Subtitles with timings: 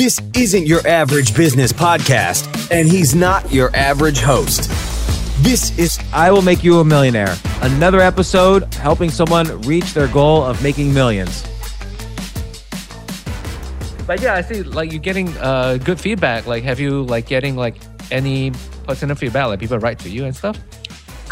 [0.00, 4.70] This isn't your average business podcast, and he's not your average host.
[5.42, 10.42] This is I Will Make You a Millionaire, another episode helping someone reach their goal
[10.42, 11.42] of making millions.
[14.06, 16.46] But yeah, I see like you're getting uh, good feedback.
[16.46, 17.76] Like, have you like getting like
[18.10, 18.52] any
[18.84, 19.48] positive feedback?
[19.48, 20.58] Like people write to you and stuff.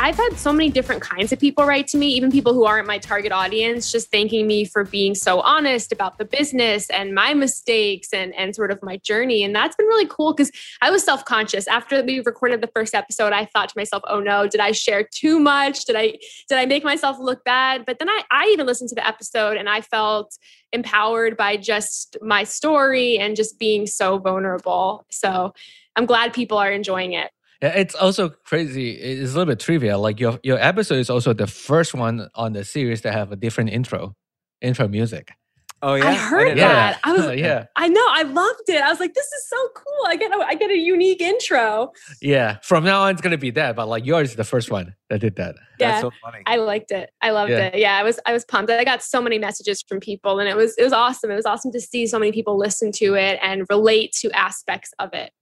[0.01, 2.87] I've had so many different kinds of people write to me, even people who aren't
[2.87, 7.35] my target audience, just thanking me for being so honest about the business and my
[7.35, 9.43] mistakes and, and sort of my journey.
[9.43, 11.67] And that's been really cool because I was self conscious.
[11.67, 15.03] After we recorded the first episode, I thought to myself, oh no, did I share
[15.03, 15.85] too much?
[15.85, 16.17] Did I
[16.49, 17.85] did I make myself look bad?
[17.85, 20.39] But then I, I even listened to the episode and I felt
[20.73, 25.05] empowered by just my story and just being so vulnerable.
[25.11, 25.55] So
[25.97, 27.33] I'm glad people are enjoying it.
[27.63, 28.91] Yeah, it's also crazy.
[28.93, 30.01] It's a little bit trivial.
[30.01, 33.37] Like your your episode is also the first one on the series to have a
[33.37, 34.15] different intro,
[34.61, 35.33] intro music.
[35.81, 36.69] Oh yeah, I heard Yeah.
[36.69, 37.01] that.
[37.05, 38.81] I was yeah, I know, I loved it.
[38.83, 40.07] I was like, this is so cool.
[40.07, 41.93] I get a, I get a unique intro.
[42.21, 42.59] yeah.
[42.63, 43.75] From now on, it's gonna be that.
[43.77, 45.55] But like yours is the first one that did that.
[45.81, 45.91] Yeah.
[45.91, 46.43] That's so funny.
[46.47, 47.11] I liked it.
[47.23, 47.59] I loved Yeah.
[47.67, 47.79] it.
[47.79, 48.71] Yeah, I was I was pumped.
[48.71, 51.31] I got so many messages from people and it was it was awesome.
[51.33, 54.93] It was awesome to see so many people listen to it and relate to aspects
[55.01, 55.33] of it.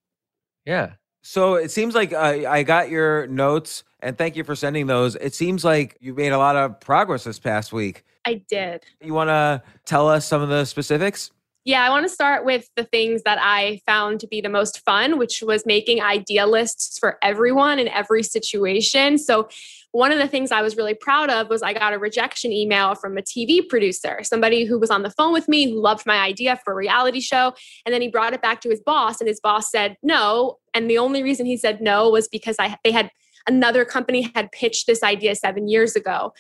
[0.67, 0.93] Yeah.
[1.29, 5.17] So it seems like uh, I got your notes, and thank you for sending those.
[5.17, 8.05] It seems like you made a lot of progress this past week.
[8.25, 8.85] I did.
[9.03, 11.33] You want to tell us some of the specifics?
[11.67, 14.85] Yeah, I want to start with the things that I found to be the most
[14.85, 19.19] fun, which was making idea lists for everyone in every situation.
[19.19, 19.49] So,
[19.91, 22.95] one of the things I was really proud of was I got a rejection email
[22.95, 26.19] from a TV producer, somebody who was on the phone with me, who loved my
[26.19, 27.53] idea for a reality show.
[27.85, 30.59] And then he brought it back to his boss, and his boss said no.
[30.73, 33.11] And the only reason he said no was because I, they had
[33.49, 36.33] another company had pitched this idea seven years ago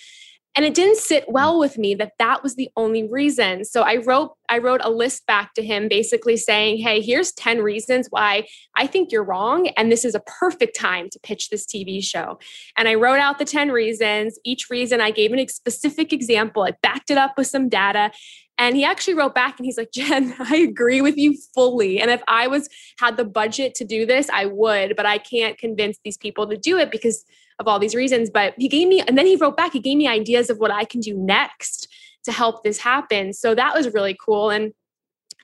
[0.56, 1.32] and it didn't sit mm.
[1.32, 3.64] well with me that that was the only reason.
[3.64, 7.62] So i wrote i wrote a list back to him basically saying hey here's 10
[7.62, 8.46] reasons why
[8.76, 12.38] i think you're wrong and this is a perfect time to pitch this tv show.
[12.76, 14.38] And i wrote out the 10 reasons.
[14.44, 16.62] Each reason i gave a specific example.
[16.62, 18.10] I backed it up with some data.
[18.58, 22.00] And he actually wrote back and he's like, Jen, I agree with you fully.
[22.00, 22.68] And if I was
[22.98, 26.56] had the budget to do this, I would, but I can't convince these people to
[26.56, 27.24] do it because
[27.58, 28.30] of all these reasons.
[28.30, 30.70] But he gave me, and then he wrote back, he gave me ideas of what
[30.70, 31.88] I can do next
[32.24, 33.32] to help this happen.
[33.32, 34.50] So that was really cool.
[34.50, 34.72] And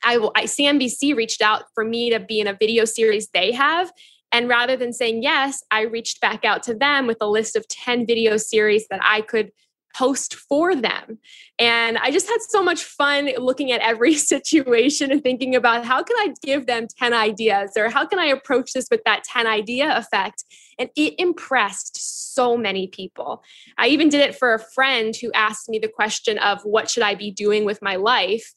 [0.03, 3.93] I, I CNBC reached out for me to be in a video series they have.
[4.33, 7.69] And rather than saying yes, I reached back out to them with a list of
[7.69, 9.53] 10 video series that I could
[9.95, 11.19] host for them.
[11.59, 16.03] And I just had so much fun looking at every situation and thinking about how
[16.03, 19.47] can I give them 10 ideas or how can I approach this with that 10
[19.47, 20.45] idea effect.
[20.79, 23.43] And it impressed so many people.
[23.79, 27.03] I even did it for a friend who asked me the question of what should
[27.03, 28.53] I be doing with my life?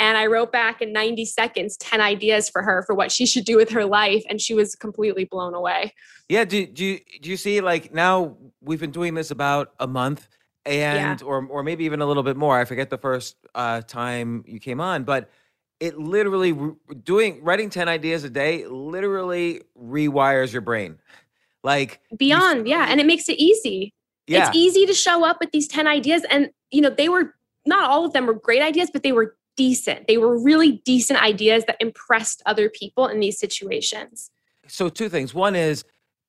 [0.00, 3.44] And I wrote back in 90 seconds 10 ideas for her for what she should
[3.44, 4.24] do with her life.
[4.30, 5.92] And she was completely blown away.
[6.28, 6.44] Yeah.
[6.44, 10.26] Do, do, do you see, like, now we've been doing this about a month
[10.70, 12.58] and or or maybe even a little bit more.
[12.58, 15.30] I forget the first uh, time you came on, but
[15.80, 16.56] it literally
[17.04, 20.98] doing writing 10 ideas a day literally rewires your brain.
[21.64, 22.86] Like you Beyond, yeah.
[22.88, 23.94] And it makes it easy.
[24.26, 24.48] yeah.
[24.48, 26.24] It's easy to show up with these 10 ideas.
[26.30, 27.34] And, you know, they were
[27.66, 30.06] not all of them were great ideas, but they were decent.
[30.06, 34.30] They were really decent ideas that impressed other people in these situations.
[34.66, 35.34] so two things.
[35.34, 35.84] One is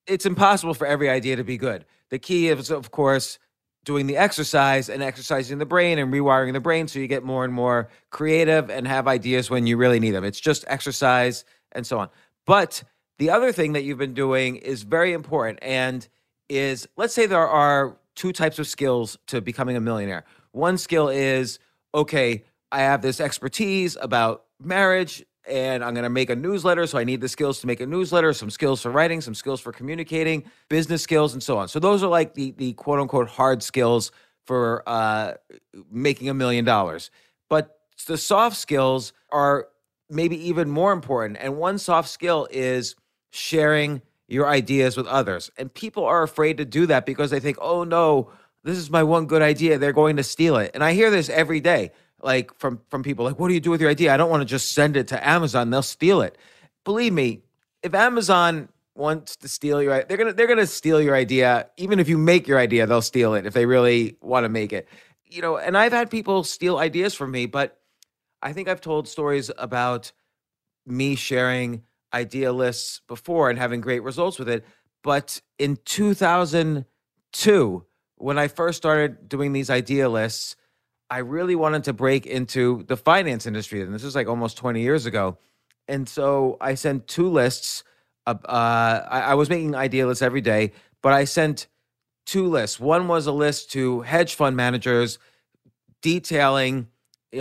[0.07, 1.85] it's impossible for every idea to be good.
[2.09, 3.37] The key is of course
[3.83, 7.43] doing the exercise and exercising the brain and rewiring the brain so you get more
[7.43, 10.23] and more creative and have ideas when you really need them.
[10.23, 12.09] It's just exercise and so on.
[12.45, 12.83] But
[13.17, 16.07] the other thing that you've been doing is very important and
[16.49, 20.25] is let's say there are two types of skills to becoming a millionaire.
[20.51, 21.59] One skill is
[21.93, 26.85] okay, I have this expertise about marriage and I'm going to make a newsletter.
[26.87, 29.59] So I need the skills to make a newsletter, some skills for writing, some skills
[29.59, 31.67] for communicating, business skills, and so on.
[31.67, 34.11] So those are like the the quote unquote hard skills
[34.45, 35.33] for uh,
[35.91, 37.11] making a million dollars.
[37.49, 39.67] But the soft skills are
[40.09, 41.37] maybe even more important.
[41.39, 42.95] And one soft skill is
[43.31, 45.51] sharing your ideas with others.
[45.57, 48.31] And people are afraid to do that because they think, oh no,
[48.63, 49.77] this is my one good idea.
[49.77, 50.71] They're going to steal it.
[50.73, 51.91] And I hear this every day,
[52.23, 54.13] like from from people like, what do you do with your idea?
[54.13, 55.69] I don't want to just send it to Amazon.
[55.69, 56.37] They'll steal it.
[56.83, 57.41] Believe me,
[57.83, 61.67] if Amazon wants to steal your they're gonna they're gonna steal your idea.
[61.77, 64.73] Even if you make your idea, they'll steal it if they really want to make
[64.73, 64.87] it.
[65.25, 67.79] You know, and I've had people steal ideas from me, but
[68.41, 70.11] I think I've told stories about
[70.85, 71.83] me sharing
[72.13, 74.65] idea lists before and having great results with it.
[75.03, 77.85] But in 2002,
[78.17, 80.55] when I first started doing these idea lists,
[81.11, 83.81] I really wanted to break into the finance industry.
[83.81, 85.37] And this was like almost 20 years ago.
[85.89, 87.83] And so I sent two lists.
[88.25, 90.71] Uh, I, I was making idea lists every day,
[91.01, 91.67] but I sent
[92.25, 92.79] two lists.
[92.79, 95.19] One was a list to hedge fund managers
[96.01, 96.87] detailing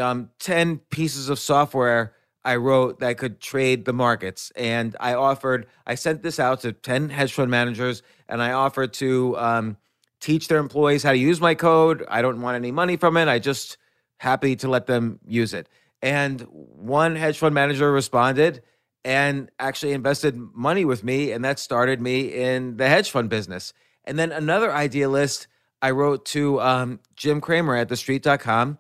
[0.00, 2.12] um, 10 pieces of software
[2.44, 4.50] I wrote that could trade the markets.
[4.56, 8.94] And I offered, I sent this out to 10 hedge fund managers and I offered
[8.94, 9.76] to um,
[10.20, 12.04] teach their employees how to use my code.
[12.08, 13.28] I don't want any money from it.
[13.28, 13.78] I just
[14.18, 15.68] happy to let them use it.
[16.02, 18.62] And one hedge fund manager responded
[19.04, 21.32] and actually invested money with me.
[21.32, 23.72] And that started me in the hedge fund business.
[24.04, 25.46] And then another idea list
[25.82, 28.78] I wrote to um, Jim Cramer at thestreet.com.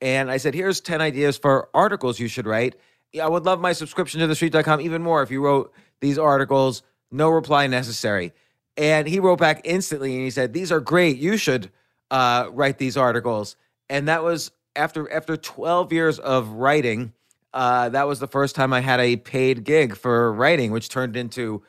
[0.00, 2.76] And I said, here's 10 ideas for articles you should write.
[3.20, 6.82] I would love my subscription to thestreet.com even more if you wrote these articles.
[7.10, 8.32] No reply necessary.
[8.76, 11.18] And he wrote back instantly and he said, These are great.
[11.18, 11.70] You should
[12.10, 13.56] uh, write these articles.
[13.88, 17.12] And that was after after 12 years of writing.
[17.52, 21.16] Uh, that was the first time I had a paid gig for writing, which turned
[21.16, 21.62] into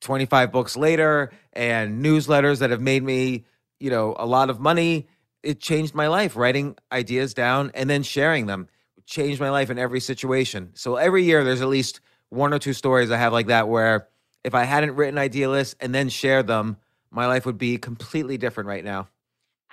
[0.00, 3.44] 25 books later and newsletters that have made me,
[3.78, 5.06] you know, a lot of money.
[5.42, 8.68] It changed my life, writing ideas down and then sharing them
[9.08, 10.70] changed my life in every situation.
[10.74, 14.08] So every year there's at least one or two stories I have like that where
[14.44, 16.76] if I hadn't written idea lists and then shared them,
[17.10, 19.08] my life would be completely different right now.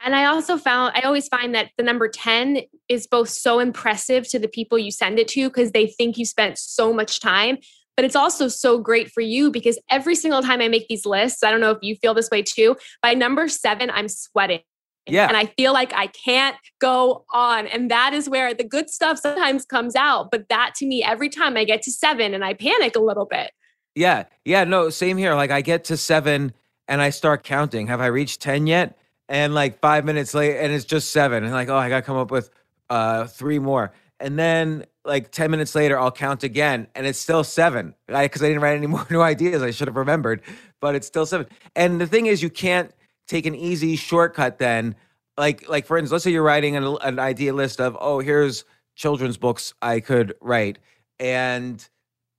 [0.04, 4.28] And I also found, I always find that the number 10 is both so impressive
[4.30, 7.58] to the people you send it to because they think you spent so much time.
[7.96, 11.44] But it's also so great for you because every single time I make these lists,
[11.44, 14.60] I don't know if you feel this way too, by number seven, I'm sweating.
[15.08, 15.28] Yeah.
[15.28, 17.68] And I feel like I can't go on.
[17.68, 20.30] And that is where the good stuff sometimes comes out.
[20.30, 23.26] But that to me, every time I get to seven and I panic a little
[23.26, 23.52] bit.
[23.95, 24.25] Yeah.
[24.44, 24.63] Yeah.
[24.65, 25.36] No, same here.
[25.36, 26.53] Like I get to seven
[26.88, 27.88] and I start counting.
[27.88, 28.97] Have I reached 10 yet?
[29.27, 31.44] And like five minutes later, and it's just seven.
[31.44, 32.51] And like, oh, I got to come up with
[32.89, 33.92] uh, three more.
[34.19, 37.95] And then like 10 minutes later, I'll count again and it's still seven.
[38.07, 39.63] Because I, I didn't write any more new ideas.
[39.63, 40.42] I should have remembered,
[40.80, 41.47] but it's still seven.
[41.75, 42.92] And the thing is, you can't
[43.27, 44.95] take an easy shortcut then
[45.38, 48.65] like like for instance let's say you're writing an, an idea list of oh here's
[48.95, 50.80] children's books i could write
[51.19, 51.89] and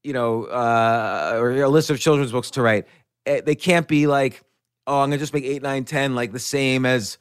[0.07, 2.87] you know uh or a list of children's books to write
[3.27, 4.43] eh, they can't be like
[4.87, 7.19] oh i'm gonna just make 8 9 10 like the same as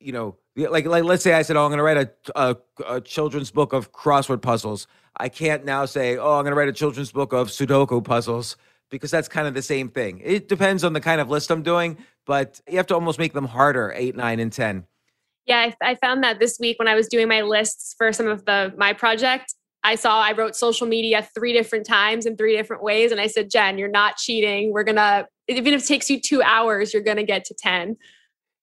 [0.00, 2.56] you know like like let's say i said oh i'm gonna write a, a,
[2.88, 6.72] a children's book of crossword puzzles i can't now say oh i'm gonna write a
[6.72, 8.56] children's book of sudoku puzzles
[8.90, 10.20] because that's kind of the same thing.
[10.24, 13.32] It depends on the kind of list I'm doing, but you have to almost make
[13.32, 14.86] them harder eight, nine, and 10.
[15.46, 18.26] Yeah, I, I found that this week when I was doing my lists for some
[18.26, 19.54] of the my project.
[19.84, 23.12] I saw I wrote social media three different times in three different ways.
[23.12, 24.72] And I said, Jen, you're not cheating.
[24.72, 27.54] We're going to, even if it takes you two hours, you're going to get to
[27.54, 27.96] 10.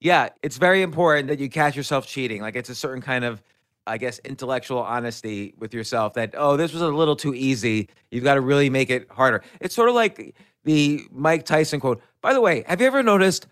[0.01, 2.41] Yeah, it's very important that you catch yourself cheating.
[2.41, 3.41] Like it's a certain kind of
[3.87, 7.89] I guess, intellectual honesty with yourself that, oh, this was a little too easy.
[8.09, 9.43] You've got to really make it harder.
[9.61, 12.01] It's sort of like the Mike Tyson quote.
[12.21, 13.47] By the way, have you ever noticed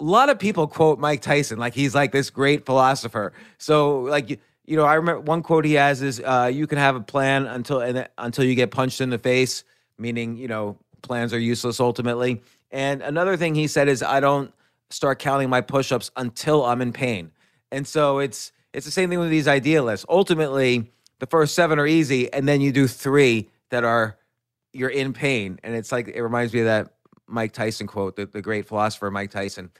[0.00, 3.32] a lot of people quote Mike Tyson like he's like this great philosopher?
[3.58, 6.94] So, like, you, know, I remember one quote he has is, uh, "You can have
[6.94, 9.64] a plan until and until you get punched in the face,"
[9.98, 12.42] meaning, you know, plans are useless ultimately.
[12.70, 14.52] And another thing he said is, "I don't
[14.90, 17.32] start counting my push-ups until I'm in pain."
[17.72, 20.04] And so it's it's the same thing with these idea lists.
[20.08, 24.18] Ultimately, the first seven are easy, and then you do three that are
[24.72, 25.58] you're in pain.
[25.64, 26.94] And it's like it reminds me of that
[27.26, 29.70] Mike Tyson quote, the, the great philosopher Mike Tyson.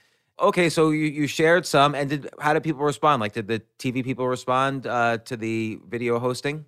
[0.41, 3.19] Okay, so you, you shared some, and did how did people respond?
[3.19, 6.65] Like, did the TV people respond uh, to the video hosting?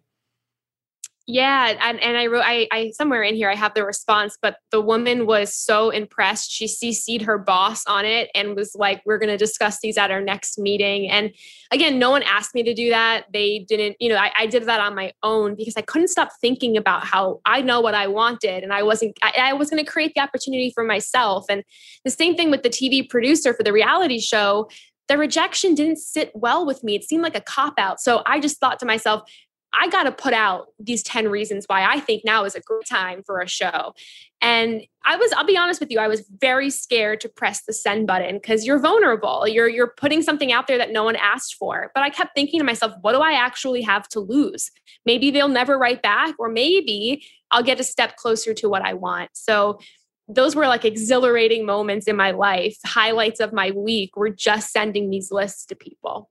[1.27, 4.57] Yeah, and, and I wrote I, I somewhere in here I have the response, but
[4.71, 6.51] the woman was so impressed.
[6.51, 10.09] She CC'd her boss on it and was like, "We're going to discuss these at
[10.09, 11.31] our next meeting." And
[11.71, 13.25] again, no one asked me to do that.
[13.31, 16.31] They didn't, you know, I, I did that on my own because I couldn't stop
[16.41, 19.15] thinking about how I know what I wanted, and I wasn't.
[19.21, 21.45] I, I was going to create the opportunity for myself.
[21.49, 21.63] And
[22.03, 24.69] the same thing with the TV producer for the reality show
[25.07, 26.95] the rejection didn't sit well with me.
[26.95, 27.99] It seemed like a cop out.
[27.99, 29.29] So I just thought to myself,
[29.73, 32.85] I got to put out these 10 reasons why I think now is a great
[32.89, 33.93] time for a show.
[34.41, 37.73] And I was, I'll be honest with you, I was very scared to press the
[37.73, 39.47] send button because you're vulnerable.
[39.47, 41.91] You're you're putting something out there that no one asked for.
[41.93, 44.71] But I kept thinking to myself, what do I actually have to lose?
[45.05, 48.93] Maybe they'll never write back, or maybe I'll get a step closer to what I
[48.93, 49.29] want.
[49.33, 49.79] So
[50.27, 52.77] those were like exhilarating moments in my life.
[52.85, 56.30] Highlights of my week were just sending these lists to people.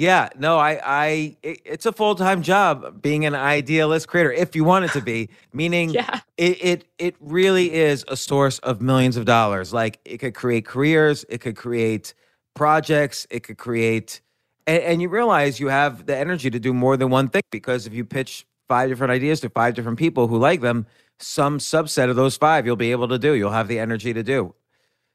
[0.00, 4.32] Yeah, no, I, I, it, it's a full time job being an idea list creator
[4.32, 5.28] if you want it to be.
[5.52, 6.20] Meaning, yeah.
[6.38, 9.74] it, it, it really is a source of millions of dollars.
[9.74, 12.14] Like it could create careers, it could create
[12.54, 14.22] projects, it could create,
[14.66, 17.86] and, and you realize you have the energy to do more than one thing because
[17.86, 20.86] if you pitch five different ideas to five different people who like them,
[21.18, 23.34] some subset of those five you'll be able to do.
[23.34, 24.54] You'll have the energy to do.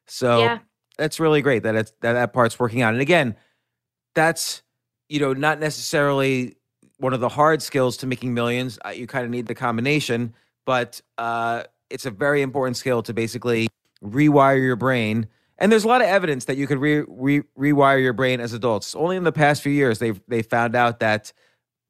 [0.06, 0.60] So yeah.
[1.00, 2.94] that's really great that it's that, that part's working out.
[2.94, 3.36] And again,
[4.14, 4.62] that's
[5.10, 6.56] you know, not necessarily
[6.98, 8.80] one of the hard skills to making millions.
[8.86, 10.34] Uh, you kind of need the combination,
[10.66, 13.68] but uh, it's a very important skill to basically
[14.04, 15.28] rewire your brain.
[15.58, 18.54] And there's a lot of evidence that you could re- re- rewire your brain as
[18.54, 18.96] adults.
[18.96, 21.32] Only in the past few years, they've they found out that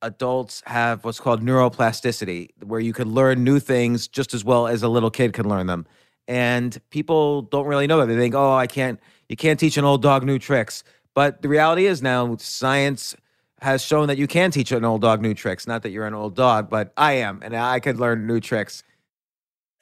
[0.01, 4.83] adults have what's called neuroplasticity, where you can learn new things just as well as
[4.83, 5.87] a little kid can learn them.
[6.27, 8.07] And people don't really know that.
[8.07, 8.99] They think, "Oh, I can't.
[9.29, 10.83] You can't teach an old dog new tricks."
[11.15, 13.15] But the reality is now science
[13.61, 15.65] has shown that you can teach an old dog new tricks.
[15.65, 18.83] Not that you're an old dog, but I am, and I could learn new tricks.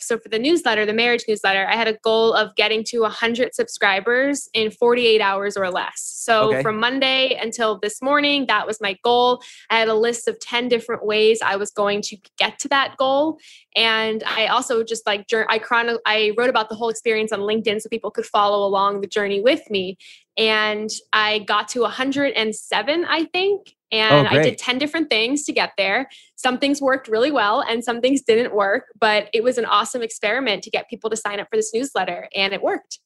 [0.05, 3.53] So for the newsletter, the marriage newsletter, I had a goal of getting to 100
[3.53, 6.01] subscribers in 48 hours or less.
[6.01, 6.61] So okay.
[6.61, 9.41] from Monday until this morning, that was my goal.
[9.69, 12.95] I had a list of 10 different ways I was going to get to that
[12.97, 13.39] goal.
[13.75, 17.81] And I also just like I chrono I wrote about the whole experience on LinkedIn
[17.81, 19.97] so people could follow along the journey with me.
[20.37, 23.75] And I got to 107, I think.
[23.93, 26.09] And oh, I did 10 different things to get there.
[26.35, 30.01] Some things worked really well and some things didn't work, but it was an awesome
[30.01, 32.99] experiment to get people to sign up for this newsletter and it worked.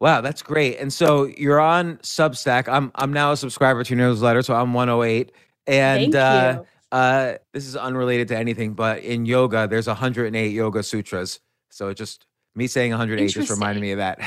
[0.00, 0.78] Wow, that's great.
[0.78, 2.68] And so you're on Substack.
[2.68, 5.32] I'm I'm now a subscriber to your newsletter, so I'm 108.
[5.66, 11.40] And uh, uh, this is unrelated to anything, but in yoga, there's 108 yoga sutras.
[11.70, 14.20] So it just me saying 108 just reminded me of that.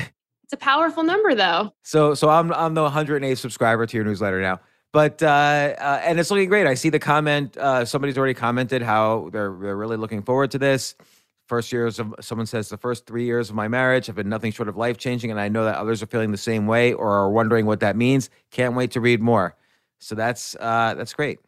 [0.48, 1.74] It's a powerful number, though.
[1.84, 4.62] So so I'm I'm the 108 subscriber to your newsletter now.
[4.94, 6.66] But uh, uh, and it's looking great.
[6.66, 7.58] I see the comment.
[7.58, 10.96] Uh, somebody's already commented how they're they're really looking forward to this.
[11.48, 14.52] First years of someone says the first three years of my marriage have been nothing
[14.52, 17.12] short of life changing, and I know that others are feeling the same way or
[17.12, 18.30] are wondering what that means.
[18.52, 19.56] Can't wait to read more.
[20.00, 21.40] So that's uh, that's great.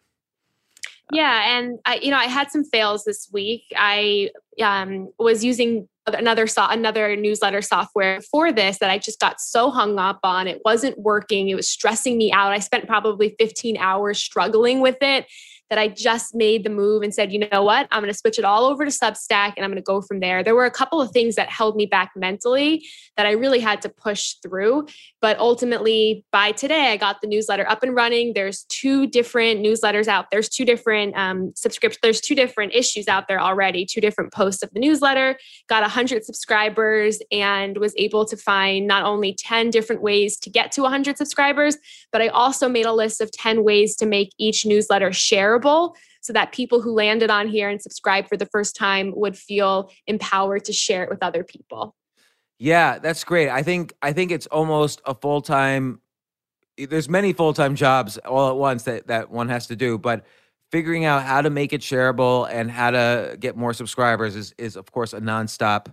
[1.11, 3.63] Yeah, and I, you know, I had some fails this week.
[3.75, 4.29] I
[4.61, 9.69] um, was using another so- another newsletter software for this that I just got so
[9.69, 10.47] hung up on.
[10.47, 11.49] It wasn't working.
[11.49, 12.51] It was stressing me out.
[12.51, 15.25] I spent probably 15 hours struggling with it
[15.69, 18.39] that I just made the move and said, you know what, I'm going to switch
[18.39, 20.43] it all over to Substack and I'm going to go from there.
[20.43, 22.85] There were a couple of things that held me back mentally
[23.17, 24.87] that I really had to push through.
[25.21, 28.33] But ultimately, by today, I got the newsletter up and running.
[28.33, 30.31] There's two different newsletters out.
[30.31, 31.99] There's two different um, subscriptions.
[32.01, 33.85] There's two different issues out there already.
[33.85, 35.37] Two different posts of the newsletter.
[35.67, 40.71] Got 100 subscribers and was able to find not only 10 different ways to get
[40.71, 41.77] to 100 subscribers,
[42.11, 45.58] but I also made a list of 10 ways to make each newsletter shareable
[46.21, 49.91] so that people who landed on here and subscribed for the first time would feel
[50.07, 51.95] empowered to share it with other people.
[52.59, 53.49] Yeah, that's great.
[53.49, 56.01] I think I think it's almost a full time.
[56.77, 60.25] There's many full time jobs all at once that that one has to do, but
[60.69, 64.75] figuring out how to make it shareable and how to get more subscribers is is
[64.75, 65.87] of course a nonstop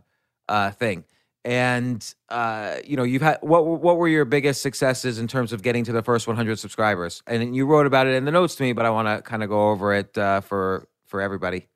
[0.49, 1.05] uh, thing.
[1.47, 5.63] And uh, you know, you've had what what were your biggest successes in terms of
[5.63, 7.23] getting to the first 100 subscribers?
[7.29, 9.45] And you wrote about it in the notes to me, but I want to kind
[9.45, 11.69] of go over it uh, for for everybody.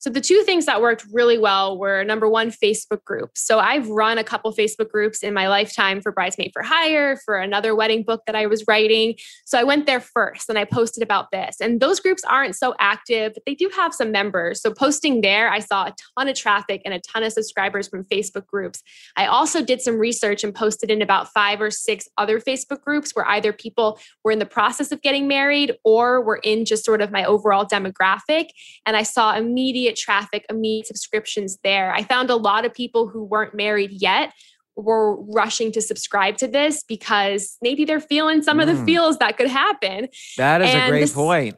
[0.00, 3.46] So the two things that worked really well were number one, Facebook groups.
[3.46, 7.36] So I've run a couple Facebook groups in my lifetime for Bridesmaid for Hire, for
[7.36, 9.16] another wedding book that I was writing.
[9.44, 11.60] So I went there first and I posted about this.
[11.60, 14.62] And those groups aren't so active, but they do have some members.
[14.62, 18.04] So posting there, I saw a ton of traffic and a ton of subscribers from
[18.04, 18.82] Facebook groups.
[19.18, 23.10] I also did some research and posted in about five or six other Facebook groups
[23.14, 27.02] where either people were in the process of getting married or were in just sort
[27.02, 28.46] of my overall demographic.
[28.86, 31.92] And I saw immediate traffic, immediate subscriptions there.
[31.92, 34.32] I found a lot of people who weren't married yet
[34.76, 38.62] were rushing to subscribe to this because maybe they're feeling some mm.
[38.62, 38.84] of the mm.
[38.84, 40.08] feels that could happen.
[40.36, 41.56] That is and a great this, point.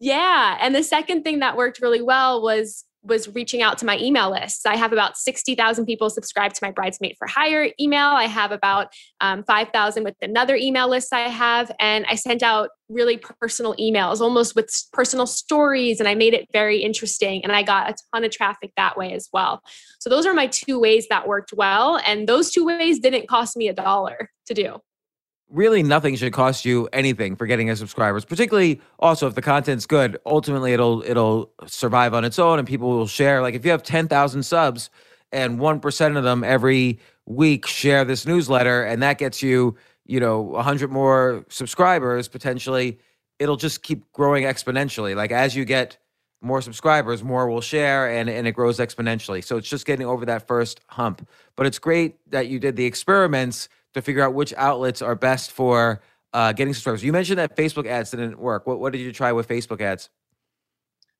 [0.00, 0.56] Yeah.
[0.60, 4.30] And the second thing that worked really well was was reaching out to my email
[4.30, 4.66] lists.
[4.66, 8.06] I have about 60,000 people subscribed to my Bridesmaid for Hire email.
[8.06, 11.70] I have about um, 5,000 with another email list I have.
[11.78, 16.00] And I sent out really personal emails, almost with personal stories.
[16.00, 17.42] And I made it very interesting.
[17.44, 19.62] And I got a ton of traffic that way as well.
[20.00, 22.00] So those are my two ways that worked well.
[22.04, 24.80] And those two ways didn't cost me a dollar to do
[25.50, 29.86] really nothing should cost you anything for getting a subscribers particularly also if the content's
[29.86, 33.42] good ultimately it'll it'll survive on its own and people will share.
[33.42, 34.90] Like if you have 10,000 subs
[35.32, 39.76] and 1% of them every week share this newsletter and that gets you
[40.06, 42.98] you know 100 more subscribers potentially
[43.38, 45.14] it'll just keep growing exponentially.
[45.16, 45.98] Like as you get
[46.40, 49.42] more subscribers more will share and and it grows exponentially.
[49.42, 51.26] So it's just getting over that first hump.
[51.56, 55.50] But it's great that you did the experiments to figure out which outlets are best
[55.50, 56.00] for
[56.32, 57.02] uh, getting subscribers.
[57.02, 58.66] You mentioned that Facebook ads didn't work.
[58.66, 60.10] What, what did you try with Facebook ads?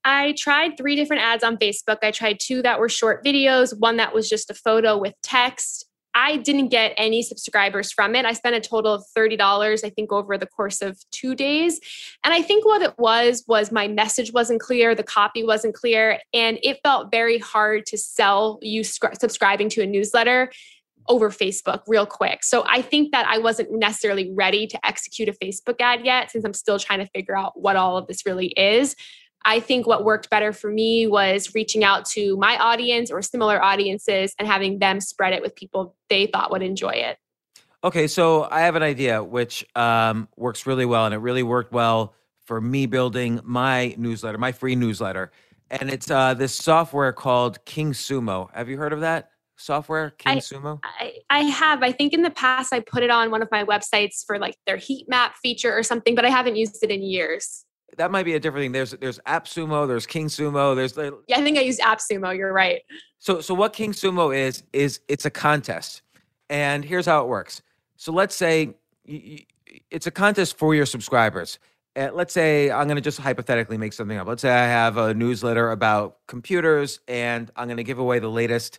[0.05, 1.99] I tried three different ads on Facebook.
[2.03, 5.87] I tried two that were short videos, one that was just a photo with text.
[6.15, 8.25] I didn't get any subscribers from it.
[8.25, 11.79] I spent a total of $30, I think, over the course of two days.
[12.25, 16.19] And I think what it was was my message wasn't clear, the copy wasn't clear,
[16.33, 20.51] and it felt very hard to sell you subscribing to a newsletter
[21.09, 22.45] over Facebook real quick.
[22.45, 26.45] So I think that I wasn't necessarily ready to execute a Facebook ad yet since
[26.45, 28.95] I'm still trying to figure out what all of this really is.
[29.45, 33.63] I think what worked better for me was reaching out to my audience or similar
[33.63, 37.19] audiences and having them spread it with people they thought would enjoy it.
[37.85, 41.73] Okay, so I have an idea which um, works really well, and it really worked
[41.73, 45.31] well for me building my newsletter, my free newsletter.
[45.71, 48.53] And it's uh, this software called King Sumo.
[48.53, 49.31] Have you heard of that?
[49.59, 50.81] Software, King I, Sumo?
[50.83, 51.83] I, I have.
[51.83, 54.57] I think in the past I put it on one of my websites for like
[54.67, 57.65] their heat map feature or something, but I haven't used it in years.
[57.97, 58.73] That might be a different thing.
[58.73, 60.97] There's there's AppSumo, there's King Sumo, there's
[61.27, 62.83] Yeah, I think I used AppSumo, you're right.
[63.19, 66.03] So so what King Sumo is is it's a contest.
[66.51, 67.61] And here's how it works.
[67.97, 69.39] So let's say you, you,
[69.91, 71.59] it's a contest for your subscribers.
[71.97, 74.29] Uh, let's say I'm going to just hypothetically make something up.
[74.29, 78.31] Let's say I have a newsletter about computers and I'm going to give away the
[78.31, 78.79] latest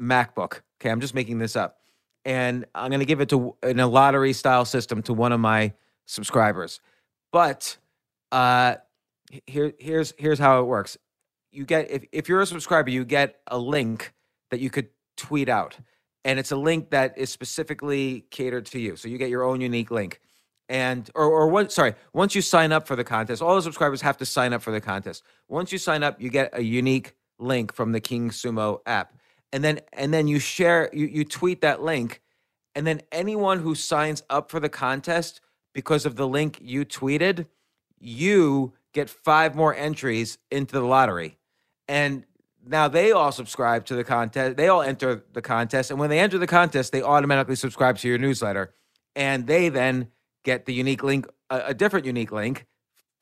[0.00, 0.60] MacBook.
[0.80, 1.78] Okay, I'm just making this up.
[2.24, 5.40] And I'm going to give it to in a lottery style system to one of
[5.40, 5.72] my
[6.06, 6.80] subscribers.
[7.32, 7.76] But
[8.32, 8.76] uh
[9.46, 10.98] here here's here's how it works.
[11.52, 14.12] You get if if you're a subscriber, you get a link
[14.50, 15.78] that you could tweet out.
[16.24, 18.96] And it's a link that is specifically catered to you.
[18.96, 20.20] So you get your own unique link.
[20.68, 24.02] And or or what sorry, once you sign up for the contest, all the subscribers
[24.02, 25.22] have to sign up for the contest.
[25.48, 29.14] Once you sign up, you get a unique link from the King Sumo app
[29.52, 32.20] and then and then you share you, you tweet that link
[32.74, 35.40] and then anyone who signs up for the contest
[35.72, 37.46] because of the link you tweeted
[37.98, 41.36] you get five more entries into the lottery.
[41.88, 42.24] And
[42.66, 46.20] now they all subscribe to the contest they all enter the contest and when they
[46.20, 48.72] enter the contest they automatically subscribe to your newsletter.
[49.16, 50.08] And they then
[50.44, 52.66] get the unique link a, a different unique link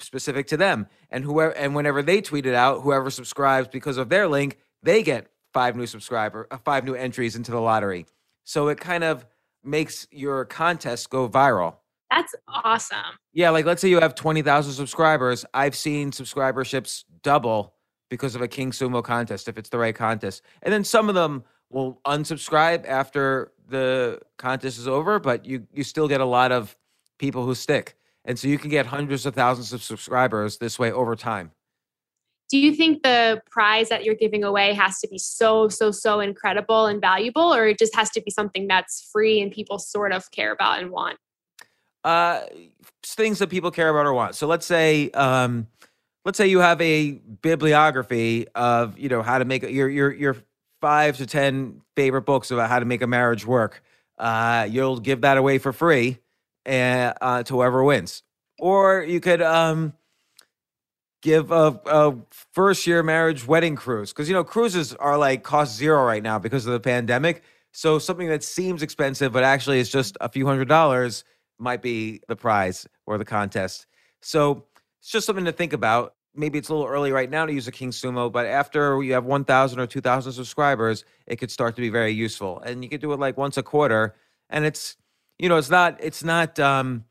[0.01, 0.87] specific to them.
[1.11, 5.03] And whoever and whenever they tweet it out whoever subscribes because of their link they
[5.03, 8.07] get five new subscriber, uh, five new entries into the lottery.
[8.45, 9.27] So it kind of
[9.65, 11.77] makes your contest go viral.
[12.11, 13.19] That's awesome.
[13.33, 15.45] Yeah, like let's say you have 20,000 subscribers.
[15.53, 17.75] I've seen subscriberships double
[18.09, 20.43] because of a King Sumo contest if it's the right contest.
[20.63, 25.85] And then some of them will unsubscribe after the contest is over, but you you
[25.85, 26.75] still get a lot of
[27.19, 27.97] people who stick.
[28.25, 31.51] And so you can get hundreds of thousands of subscribers this way over time
[32.49, 36.21] do you think the prize that you're giving away has to be so so so
[36.21, 40.13] incredible and valuable or it just has to be something that's free and people sort
[40.13, 41.19] of care about and want?
[42.05, 42.43] Uh
[43.05, 44.35] things that people care about or want.
[44.35, 45.67] So let's say um
[46.25, 50.37] let's say you have a bibliography of you know how to make your your your
[50.81, 53.83] five to ten favorite books about how to make a marriage work.
[54.17, 56.19] Uh you'll give that away for free
[56.65, 58.23] and uh, to whoever wins.
[58.59, 59.93] Or you could um
[61.23, 65.77] give a, a first year marriage wedding cruise because you know cruises are like cost
[65.77, 67.43] zero right now because of the pandemic.
[67.73, 71.25] So something that seems expensive but actually is just a few hundred dollars
[71.59, 73.87] might be the prize or the contest.
[74.21, 74.65] So
[75.01, 76.15] it's just something to think about.
[76.35, 79.13] Maybe it's a little early right now to use a King Sumo, but after you
[79.15, 82.61] have 1,000 or 2,000 subscribers, it could start to be very useful.
[82.61, 84.15] And you could do it like once a quarter.
[84.49, 84.97] And it's,
[85.39, 87.05] you know, it's not, it's not, um,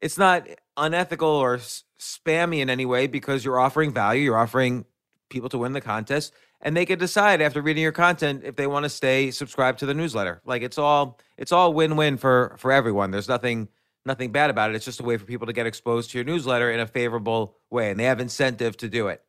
[0.00, 1.58] it's not unethical or
[2.04, 4.22] spammy in any way because you're offering value.
[4.22, 4.84] You're offering
[5.30, 8.66] people to win the contest, and they can decide after reading your content if they
[8.66, 10.40] want to stay subscribed to the newsletter.
[10.44, 13.10] Like it's all it's all win win for for everyone.
[13.10, 13.68] There's nothing
[14.06, 14.76] nothing bad about it.
[14.76, 17.56] It's just a way for people to get exposed to your newsletter in a favorable
[17.70, 19.22] way, and they have incentive to do it.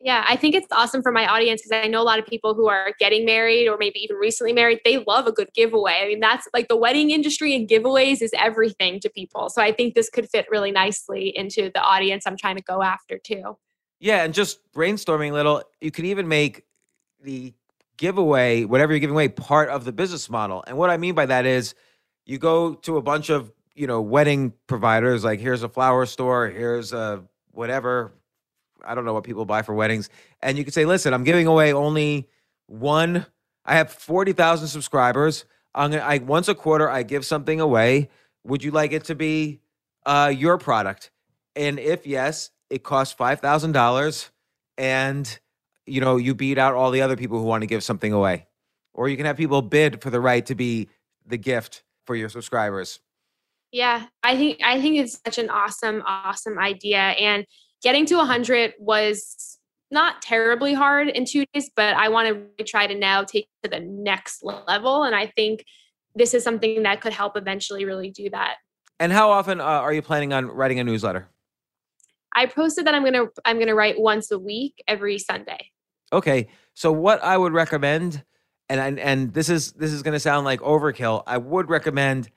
[0.00, 2.54] Yeah, I think it's awesome for my audience because I know a lot of people
[2.54, 4.78] who are getting married or maybe even recently married.
[4.84, 6.00] They love a good giveaway.
[6.02, 9.50] I mean, that's like the wedding industry and giveaways is everything to people.
[9.50, 12.80] So I think this could fit really nicely into the audience I'm trying to go
[12.80, 13.56] after too.
[13.98, 16.62] Yeah, and just brainstorming a little, you could even make
[17.20, 17.52] the
[17.96, 20.62] giveaway, whatever you're giving away, part of the business model.
[20.68, 21.74] And what I mean by that is
[22.24, 26.46] you go to a bunch of, you know, wedding providers, like here's a flower store,
[26.48, 28.12] here's a whatever,
[28.84, 30.08] I don't know what people buy for weddings.
[30.40, 32.28] And you could say, listen, I'm giving away only
[32.66, 33.26] one,
[33.64, 35.44] I have 40,000 subscribers.
[35.74, 38.08] I'm gonna, I, once a quarter, I give something away.
[38.44, 39.60] Would you like it to be
[40.06, 41.10] uh, your product?
[41.54, 44.30] And if yes, it costs five thousand dollars,
[44.76, 45.38] and
[45.86, 48.46] you know you beat out all the other people who want to give something away,
[48.94, 50.88] or you can have people bid for the right to be
[51.26, 53.00] the gift for your subscribers.
[53.72, 57.44] Yeah, I think I think it's such an awesome, awesome idea, and
[57.82, 59.58] getting to 100 was
[59.90, 63.70] not terribly hard in two days, but I want to try to now take to
[63.70, 65.64] the next level, and I think
[66.14, 68.56] this is something that could help eventually really do that.
[69.00, 71.28] And how often uh, are you planning on writing a newsletter?
[72.34, 75.70] I posted that I'm gonna I'm gonna write once a week every Sunday.
[76.12, 78.24] Okay, so what I would recommend,
[78.68, 81.22] and and, and this is this is going to sound like overkill.
[81.26, 82.30] I would recommend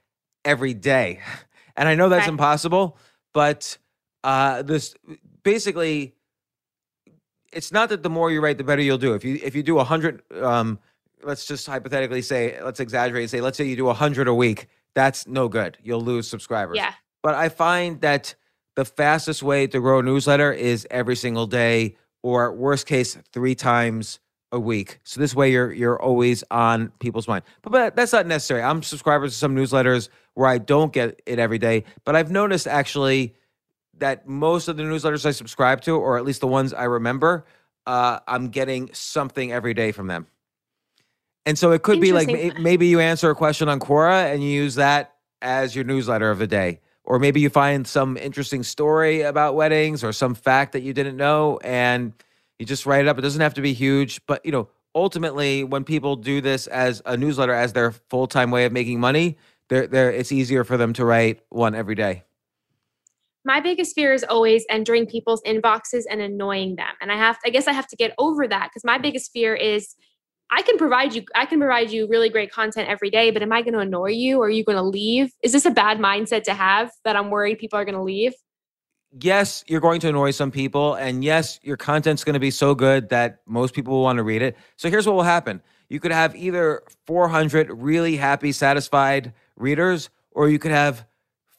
[0.45, 1.19] every day,
[1.75, 2.31] and I know that's Okay.
[2.31, 2.97] impossible,
[3.33, 3.77] but
[4.23, 4.95] uh, this
[5.43, 6.13] basically,
[7.51, 9.13] it's not that the more you write, the better you'll do.
[9.13, 10.79] If you if you do a hundred, um,
[11.23, 14.33] let's just hypothetically say, let's exaggerate and say, let's say you do a hundred a
[14.33, 15.77] week, that's no good.
[15.83, 16.77] You'll lose subscribers.
[16.77, 16.93] Yeah.
[17.23, 18.35] But I find that
[18.75, 23.55] the fastest way to grow a newsletter is every single day, or worst case, three
[23.55, 24.19] times
[24.51, 24.99] a week.
[25.03, 27.43] So this way you're you're always on people's mind.
[27.61, 28.61] But, but that's not necessary.
[28.61, 31.83] I'm subscribers to some newsletters where I don't get it every day.
[32.05, 33.35] But I've noticed actually
[34.01, 37.45] that most of the newsletters I subscribe to, or at least the ones I remember,
[37.85, 40.27] uh, I'm getting something every day from them.
[41.45, 44.49] And so it could be like maybe you answer a question on Quora and you
[44.49, 46.79] use that as your newsletter of the day.
[47.03, 51.17] Or maybe you find some interesting story about weddings or some fact that you didn't
[51.17, 52.13] know and
[52.59, 53.17] you just write it up.
[53.17, 57.01] It doesn't have to be huge, but you know, ultimately when people do this as
[57.05, 59.37] a newsletter as their full-time way of making money,
[59.69, 62.23] they're, they're, it's easier for them to write one every day.
[63.43, 66.93] My biggest fear is always entering people's inboxes and annoying them.
[67.01, 69.55] And i have i guess i have to get over that because my biggest fear
[69.55, 69.95] is
[70.51, 73.51] i can provide you i can provide you really great content every day but am
[73.51, 74.39] i going to annoy you?
[74.39, 75.31] Or are you going to leave?
[75.43, 78.33] Is this a bad mindset to have that i'm worried people are going to leave?
[79.19, 82.73] Yes, you're going to annoy some people, and yes, your content's going to be so
[82.73, 84.55] good that most people will want to read it.
[84.77, 90.47] So here's what will happen: you could have either 400 really happy, satisfied readers, or
[90.47, 91.05] you could have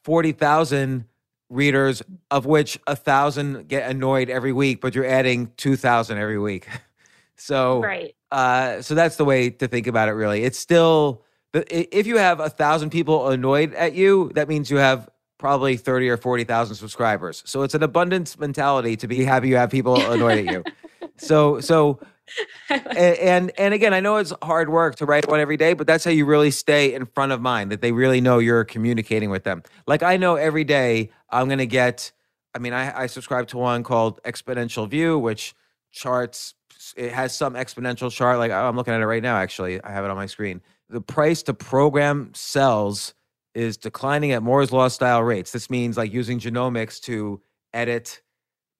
[0.02, 1.04] 40,000
[1.52, 6.68] readers, of which a thousand get annoyed every week, but you're adding 2,000 every week.
[7.34, 10.12] So right uh, so that's the way to think about it.
[10.12, 14.78] Really, it's still if you have a thousand people annoyed at you, that means you
[14.78, 17.42] have probably thirty or forty thousand subscribers.
[17.44, 20.64] So it's an abundance mentality to be happy you have people annoyed at you.
[21.18, 22.00] So so
[22.68, 26.04] and and again, I know it's hard work to write one every day, but that's
[26.04, 27.70] how you really stay in front of mind.
[27.70, 29.62] That they really know you're communicating with them.
[29.86, 32.12] Like I know every day I'm gonna get.
[32.54, 35.54] I mean, I, I subscribe to one called Exponential View, which
[35.90, 36.54] charts.
[36.96, 38.38] It has some exponential chart.
[38.38, 39.36] Like I'm looking at it right now.
[39.36, 40.60] Actually, I have it on my screen.
[40.88, 43.14] The price to program cells
[43.54, 45.52] is declining at Moore's law style rates.
[45.52, 47.40] This means like using genomics to
[47.72, 48.20] edit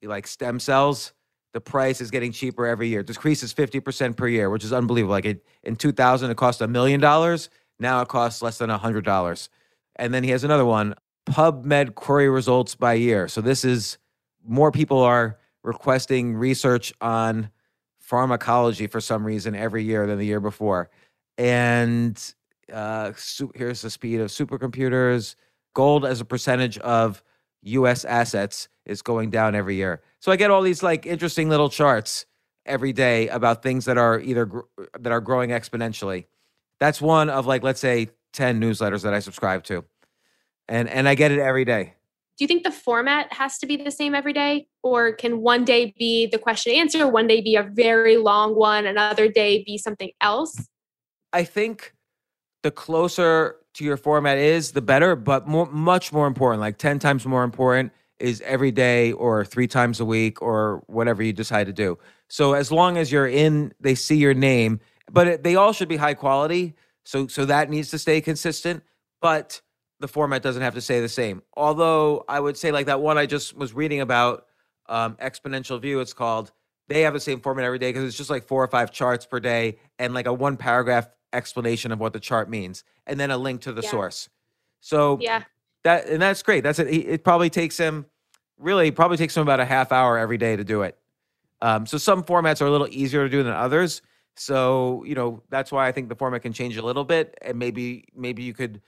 [0.02, 1.12] like stem cells
[1.52, 3.02] the price is getting cheaper every year.
[3.02, 5.12] Decreases 50% per year, which is unbelievable.
[5.12, 7.50] Like it, in 2000, it cost a million dollars.
[7.78, 9.48] Now it costs less than a hundred dollars.
[9.96, 10.94] And then he has another one,
[11.26, 13.28] PubMed query results by year.
[13.28, 13.98] So this is
[14.46, 17.50] more people are requesting research on
[17.98, 20.90] pharmacology for some reason every year than the year before.
[21.38, 22.20] And
[22.72, 23.12] uh,
[23.54, 25.34] here's the speed of supercomputers.
[25.74, 27.22] Gold as a percentage of
[27.62, 28.04] U.S.
[28.04, 30.02] assets is going down every year.
[30.20, 32.26] So I get all these like interesting little charts
[32.66, 34.60] every day about things that are either gr-
[34.98, 36.26] that are growing exponentially.
[36.80, 39.84] That's one of like let's say ten newsletters that I subscribe to,
[40.68, 41.94] and and I get it every day.
[42.38, 45.64] Do you think the format has to be the same every day, or can one
[45.64, 49.78] day be the question answer, one day be a very long one, another day be
[49.78, 50.56] something else?
[51.32, 51.94] I think
[52.62, 55.16] the closer to your format is, the better.
[55.16, 59.66] But more, much more important, like ten times more important, is every day or three
[59.66, 61.98] times a week or whatever you decide to do.
[62.28, 64.80] So as long as you're in, they see your name,
[65.10, 66.74] but it, they all should be high quality.
[67.04, 68.82] So so that needs to stay consistent.
[69.20, 69.60] But
[70.00, 71.42] the format doesn't have to stay the same.
[71.54, 74.46] Although I would say like that one I just was reading about,
[74.88, 76.00] um, exponential view.
[76.00, 76.52] It's called.
[76.88, 79.24] They have the same format every day because it's just like four or five charts
[79.24, 83.30] per day and like a one paragraph explanation of what the chart means and then
[83.30, 83.90] a link to the Yeah.
[83.90, 84.28] source.
[84.80, 85.44] So Yeah.
[85.84, 86.62] that and that's great.
[86.62, 86.88] That's it.
[86.88, 88.06] It probably takes him
[88.58, 90.98] really probably takes him about a half hour every day to do it.
[91.60, 94.02] Um, so some formats are a little easier to do than others.
[94.36, 97.58] So you know that's why I think the format can change a little bit, and
[97.58, 98.80] maybe maybe you could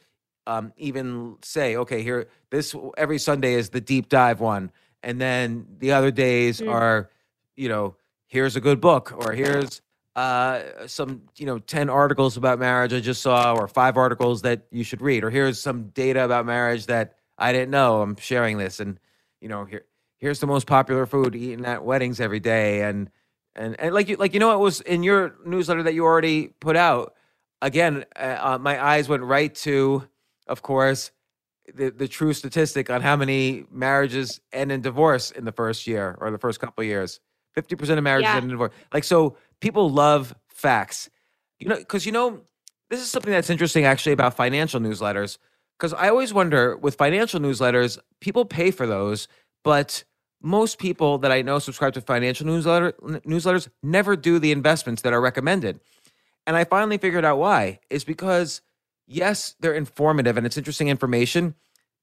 [0.47, 4.71] um, even say, okay, here this every Sunday is the deep dive one,
[5.03, 6.71] and then the other days Mm.
[6.71, 7.11] are,
[7.57, 9.81] you know, here's a good book, or here's
[10.17, 14.67] uh, some you know ten articles about marriage I just saw, or five articles that
[14.71, 18.01] you should read, or here's some data about marriage that I didn't know.
[18.03, 18.99] I'm sharing this, and
[19.41, 19.85] you know here
[20.19, 23.11] here's the most popular food eaten at weddings every day, and
[23.57, 26.49] and and like you like you know it was in your newsletter that you already
[26.61, 27.15] put out.
[27.63, 30.07] Again, uh, uh, my eyes went right to,
[30.47, 31.11] of course,
[31.75, 36.17] the the true statistic on how many marriages end in divorce in the first year
[36.21, 37.21] or the first couple of years.
[37.53, 38.37] Fifty percent of marriages Yeah.
[38.37, 38.73] end in divorce.
[38.93, 41.09] Like so, people love facts.
[41.59, 42.43] You know, because you know
[42.91, 45.39] this is something that's interesting actually about financial newsletters.
[45.79, 49.27] Because I always wonder with financial newsletters, people pay for those,
[49.65, 50.05] but
[50.43, 52.93] most people that I know subscribe to financial newsletter
[53.27, 55.81] newsletters never do the investments that are recommended.
[56.47, 57.81] And I finally figured out why.
[57.89, 58.61] Is because
[59.07, 61.55] yes, they're informative and it's interesting information,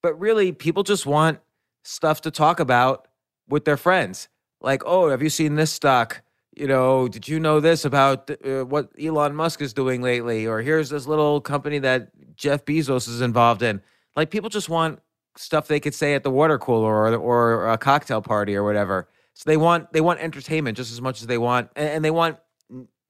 [0.02, 1.38] but really people just want
[1.84, 3.08] stuff to talk about
[3.48, 4.30] with their friends.
[4.62, 6.24] Like, oh, have you seen this stock?
[6.62, 10.46] You know, did you know this about uh, what Elon Musk is doing lately?
[10.46, 13.82] Or here's this little company that Jeff Bezos is involved in.
[14.16, 15.00] Like, people just want
[15.36, 19.10] stuff they could say at the water cooler or or a cocktail party or whatever.
[19.34, 22.38] So they want they want entertainment just as much as they want, and, they want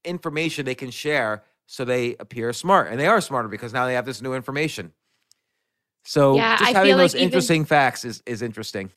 [0.06, 3.96] information they can share so they appear smart, and they are smarter because now they
[3.96, 4.94] have this new information.
[6.06, 8.92] So Yeah, just I having feel like those even- interesting facts is is interesting.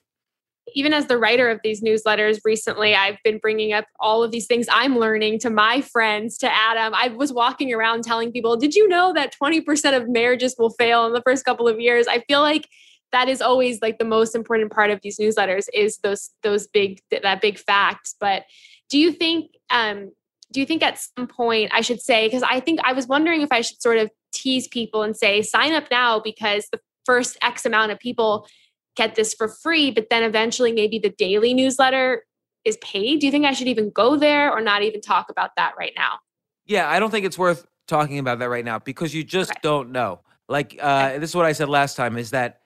[0.75, 4.47] Even as the writer of these newsletters recently, I've been bringing up all of these
[4.47, 6.93] things I'm learning to my friends, to Adam.
[6.95, 11.07] I was walking around telling people, Did you know that 20% of marriages will fail
[11.07, 12.07] in the first couple of years?
[12.07, 12.69] I feel like
[13.15, 17.01] that is always like the most important part of these newsletters is those those big
[17.11, 18.43] that big facts but
[18.91, 20.11] do you think um
[20.53, 23.41] do you think at some point i should say because i think i was wondering
[23.41, 27.39] if i should sort of tease people and say sign up now because the first
[27.41, 28.47] x amount of people
[28.97, 32.25] get this for free but then eventually maybe the daily newsletter
[32.65, 35.51] is paid do you think i should even go there or not even talk about
[35.57, 36.19] that right now
[36.67, 39.61] Yeah, I don't think it's worth talking about that right now because you just Okay.
[39.63, 40.21] don't know.
[40.49, 42.61] Like uh, this is what I said last time: is that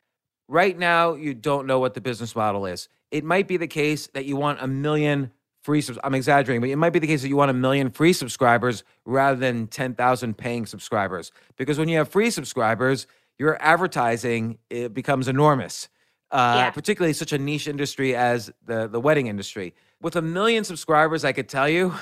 [0.48, 2.88] right now you don't know what the business model is.
[3.10, 5.80] It might be the case that you want a million free.
[5.80, 8.12] Subs- I'm exaggerating, but it might be the case that you want a million free
[8.12, 11.32] subscribers rather than ten thousand paying subscribers.
[11.56, 13.06] Because when you have free subscribers,
[13.38, 15.88] your advertising it becomes enormous.
[16.30, 16.70] Uh, Yeah.
[16.70, 19.74] Particularly such a niche industry as the the wedding industry.
[20.00, 21.94] With a million subscribers, I could tell you,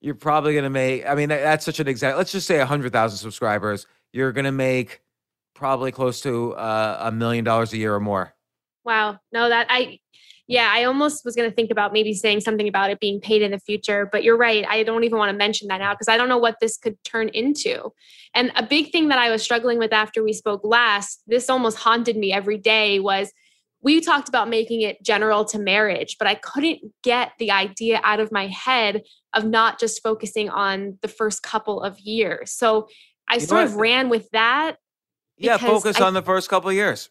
[0.00, 2.58] you're probably going to make i mean that, that's such an exact let's just say
[2.58, 5.00] 100000 subscribers you're going to make
[5.54, 8.32] probably close to uh, a million dollars a year or more
[8.88, 9.18] Wow.
[9.32, 9.98] No, that I,
[10.46, 13.42] yeah, I almost was going to think about maybe saying something about it being paid
[13.42, 14.64] in the future, but you're right.
[14.66, 16.96] I don't even want to mention that now because I don't know what this could
[17.04, 17.92] turn into.
[18.34, 21.76] And a big thing that I was struggling with after we spoke last, this almost
[21.76, 23.30] haunted me every day was
[23.80, 28.20] we talked about making it general to marriage, but I couldn't get the idea out
[28.20, 29.02] of my head
[29.34, 32.50] of not just focusing on the first couple of years.
[32.52, 32.88] So
[33.28, 34.76] I You sort of ran with that
[35.36, 37.10] yeah focus I- on the first couple of years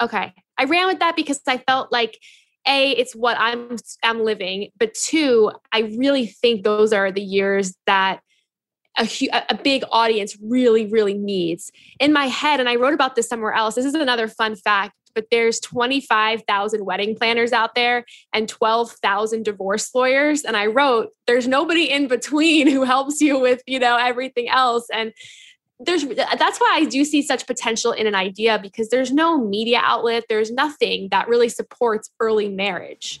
[0.00, 0.32] Okay.
[0.58, 2.18] I ran with that because I felt like
[2.66, 7.74] a it's what I'm I'm living, but two, I really think those are the years
[7.86, 8.20] that
[8.98, 9.08] a
[9.48, 11.70] a big audience really really needs.
[12.00, 13.74] In my head and I wrote about this somewhere else.
[13.74, 19.92] This is another fun fact, but there's 25,000 wedding planners out there and 12,000 divorce
[19.94, 20.44] lawyers.
[20.44, 24.86] And I wrote there's nobody in between who helps you with, you know, everything else.
[24.92, 25.12] And
[25.80, 29.80] there's that's why I do see such potential in an idea because there's no media
[29.82, 33.20] outlet, there's nothing that really supports early marriage.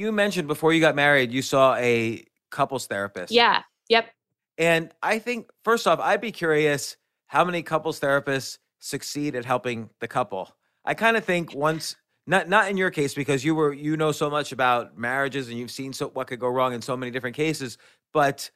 [0.00, 3.30] You mentioned before you got married, you saw a couples therapist.
[3.30, 3.60] Yeah.
[3.90, 4.08] Yep.
[4.56, 6.96] And I think, first off, I'd be curious
[7.26, 10.56] how many couples therapists succeed at helping the couple.
[10.86, 11.96] I kind of think once,
[12.26, 15.58] not not in your case because you were you know so much about marriages and
[15.58, 17.76] you've seen so what could go wrong in so many different cases,
[18.14, 18.50] but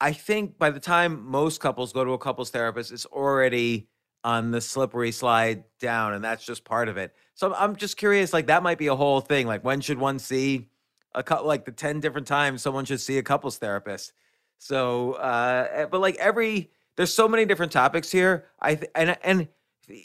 [0.00, 3.86] I think by the time most couples go to a couples therapist, it's already
[4.24, 7.14] on the slippery slide down, and that's just part of it.
[7.34, 9.46] So I'm just curious, like that might be a whole thing.
[9.46, 10.70] Like when should one see
[11.14, 11.46] a couple?
[11.46, 14.12] Like the ten different times someone should see a couples therapist.
[14.58, 18.46] So, uh, eh, but like every there's so many different topics here.
[18.60, 19.48] I th- and and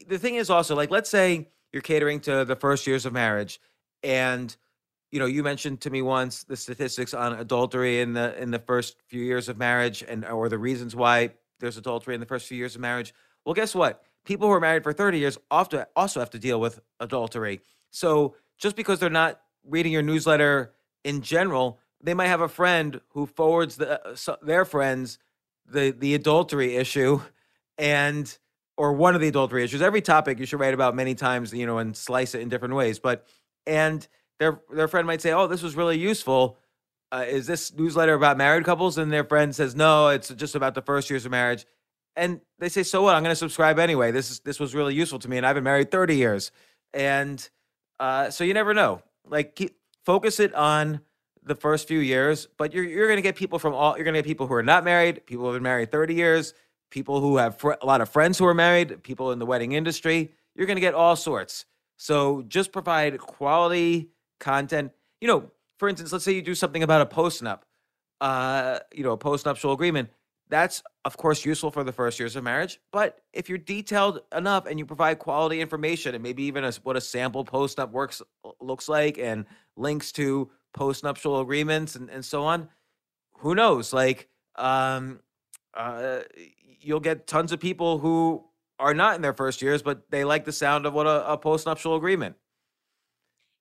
[0.07, 3.59] the thing is also like let's say you're catering to the first years of marriage,
[4.03, 4.55] and
[5.11, 8.59] you know you mentioned to me once the statistics on adultery in the in the
[8.59, 12.47] first few years of marriage and or the reasons why there's adultery in the first
[12.47, 13.13] few years of marriage.
[13.45, 14.03] Well, guess what?
[14.25, 17.61] People who are married for 30 years often also have to deal with adultery.
[17.89, 20.73] So just because they're not reading your newsletter
[21.03, 25.19] in general, they might have a friend who forwards the, uh, their friends
[25.65, 27.21] the the adultery issue
[27.77, 28.37] and
[28.77, 29.81] or one of the adultery issues.
[29.81, 32.73] Every topic you should write about many times, you know, and slice it in different
[32.73, 32.99] ways.
[32.99, 33.25] But
[33.65, 34.05] and
[34.39, 36.57] their their friend might say, "Oh, this was really useful."
[37.11, 38.97] Uh, is this newsletter about married couples?
[38.97, 41.65] And their friend says, "No, it's just about the first years of marriage."
[42.15, 43.15] And they say, "So what?
[43.15, 44.11] I'm going to subscribe anyway.
[44.11, 46.51] This is this was really useful to me, and I've been married 30 years."
[46.93, 47.47] And
[47.99, 49.01] uh, so you never know.
[49.25, 51.01] Like keep, focus it on
[51.45, 53.95] the first few years, but you're you're going to get people from all.
[53.95, 56.13] You're going to get people who are not married, people who have been married 30
[56.13, 56.53] years,
[56.89, 59.73] people who have fr- a lot of friends who are married, people in the wedding
[59.73, 60.31] industry.
[60.55, 61.65] You're going to get all sorts.
[61.97, 64.91] So just provide quality content.
[65.19, 67.61] You know, for instance, let's say you do something about a postnup,
[68.21, 70.09] uh, you know, a postnuptial agreement.
[70.53, 72.79] That's of course useful for the first years of marriage.
[72.91, 76.95] But if you're detailed enough and you provide quality information and maybe even a, what
[76.95, 78.21] a sample post postnup works
[78.61, 79.47] looks like and
[79.77, 82.69] links to postnuptial agreements and, and so on,
[83.37, 83.93] who knows?
[83.93, 85.21] Like, um,
[85.73, 86.19] uh,
[86.79, 88.45] you'll get tons of people who
[88.77, 91.35] are not in their first years, but they like the sound of what a, a
[91.35, 92.35] postnuptial agreement.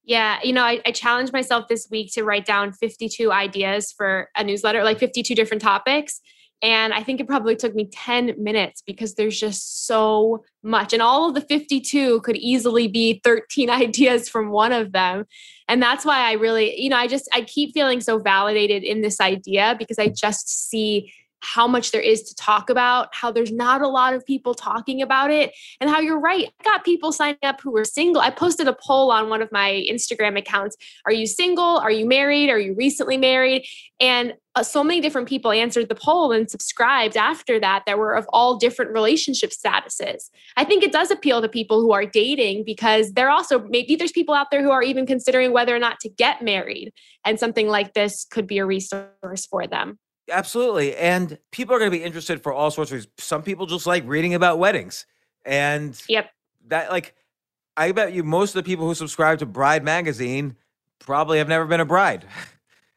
[0.04, 4.28] Yeah, you know, I, I, challenged myself this week to write down 52 ideas for
[4.36, 6.20] a newsletter, like 52 different topics.
[6.62, 10.92] And I think it probably took me 10 minutes because there's just so much.
[10.92, 15.24] And all of the 52 could easily be 13 ideas from one of them.
[15.68, 19.00] And that's why I really, you know, I just, I keep feeling so validated in
[19.00, 21.12] this idea because I just see
[21.42, 25.02] how much there is to talk about, how there's not a lot of people talking
[25.02, 26.48] about it, and how you're right.
[26.60, 28.22] I got people signing up who were single.
[28.22, 31.78] I posted a poll on one of my Instagram accounts Are you single?
[31.78, 32.48] Are you married?
[32.48, 33.66] Are you recently married?
[34.00, 38.14] And uh, so many different people answered the poll and subscribed after that that were
[38.14, 40.30] of all different relationship statuses.
[40.56, 44.12] I think it does appeal to people who are dating because they're also maybe there's
[44.12, 46.92] people out there who are even considering whether or not to get married,
[47.24, 49.98] and something like this could be a resource for them.
[50.30, 50.96] Absolutely.
[50.96, 53.12] And people are going to be interested for all sorts of reasons.
[53.18, 55.06] Some people just like reading about weddings.
[55.44, 56.30] And yep.
[56.68, 57.14] That like
[57.76, 60.56] I bet you most of the people who subscribe to Bride magazine
[61.00, 62.24] probably have never been a bride.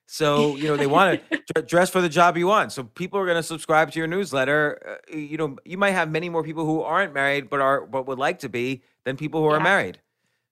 [0.08, 1.22] So, you know, they want
[1.52, 2.72] to dress for the job you want.
[2.72, 5.00] So people are going to subscribe to your newsletter.
[5.12, 8.06] Uh, you know, you might have many more people who aren't married but are but
[8.06, 9.58] would like to be than people who yeah.
[9.58, 10.00] are married.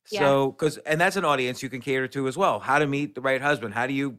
[0.06, 2.60] So, cuz and that's an audience you can cater to as well.
[2.60, 3.74] How to meet the right husband?
[3.74, 4.18] How do you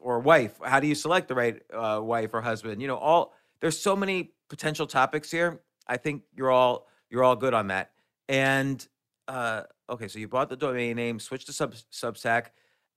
[0.00, 0.58] or wife?
[0.62, 2.80] How do you select the right uh, wife or husband?
[2.80, 5.60] You know, all there's so many potential topics here.
[5.86, 7.90] I think you're all you're all good on that.
[8.28, 8.86] And
[9.28, 12.46] uh, okay, so you bought the domain name, switched to sub Substack,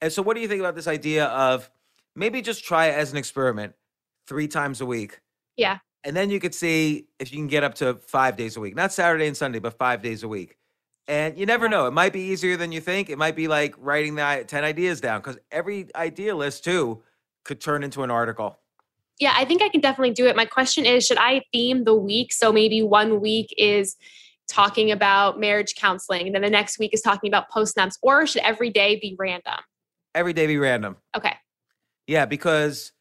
[0.01, 1.69] and so what do you think about this idea of
[2.15, 3.73] maybe just try it as an experiment,
[4.27, 5.21] three times a week?
[5.57, 5.79] Yeah.
[6.03, 8.75] And then you could see if you can get up to five days a week,
[8.75, 10.57] not Saturday and Sunday, but five days a week.
[11.07, 11.85] And you never know.
[11.87, 13.09] It might be easier than you think.
[13.09, 17.03] It might be like writing the 10 ideas down because every idea list, too,
[17.43, 18.57] could turn into an article.
[19.19, 20.35] Yeah, I think I can definitely do it.
[20.35, 22.33] My question is should I theme the week?
[22.33, 23.95] So maybe one week is
[24.47, 28.41] talking about marriage counseling, and then the next week is talking about postnups, or should
[28.41, 29.59] every day be random?
[30.15, 30.97] Every day be random.
[31.15, 31.35] Okay.
[32.07, 32.91] Yeah, because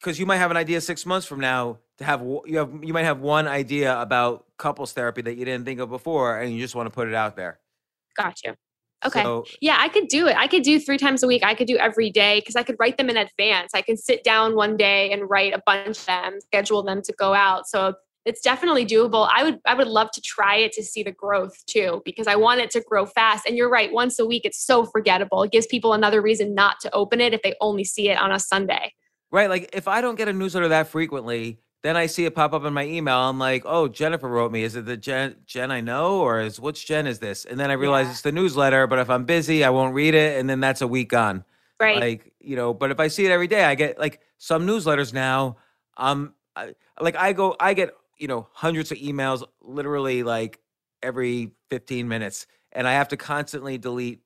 [0.00, 2.92] because you might have an idea six months from now to have you have you
[2.92, 6.60] might have one idea about couples therapy that you didn't think of before, and you
[6.60, 7.60] just want to put it out there.
[8.16, 8.54] Got you.
[9.04, 9.22] Okay.
[9.22, 10.36] So, Yeah, I could do it.
[10.36, 11.42] I could do three times a week.
[11.42, 13.72] I could do every day because I could write them in advance.
[13.72, 17.12] I can sit down one day and write a bunch of them, schedule them to
[17.14, 17.66] go out.
[17.66, 17.94] So
[18.26, 19.28] it's definitely doable.
[19.32, 22.36] I would I would love to try it to see the growth too because I
[22.36, 23.46] want it to grow fast.
[23.46, 25.42] And you're right, once a week it's so forgettable.
[25.42, 28.32] It gives people another reason not to open it if they only see it on
[28.32, 28.92] a Sunday.
[29.30, 32.52] right, like if I don't get a newsletter that frequently, then I see it pop
[32.52, 33.16] up in my email.
[33.16, 34.62] I'm like, oh, Jennifer wrote me.
[34.64, 37.44] Is it the Jen Jen I know, or is which Jen is this?
[37.44, 38.12] And then I realize Yeah.
[38.12, 38.86] it's the newsletter.
[38.86, 41.44] But if I'm busy, I won't read it, and then that's a week gone.
[41.78, 41.98] Right.
[41.98, 45.12] Like you know, but if I see it every day, I get like some newsletters
[45.14, 45.56] now.
[45.96, 50.58] Um, I, like I go, I get you know hundreds of emails, literally like
[51.02, 54.20] every 15 minutes, and I have to constantly delete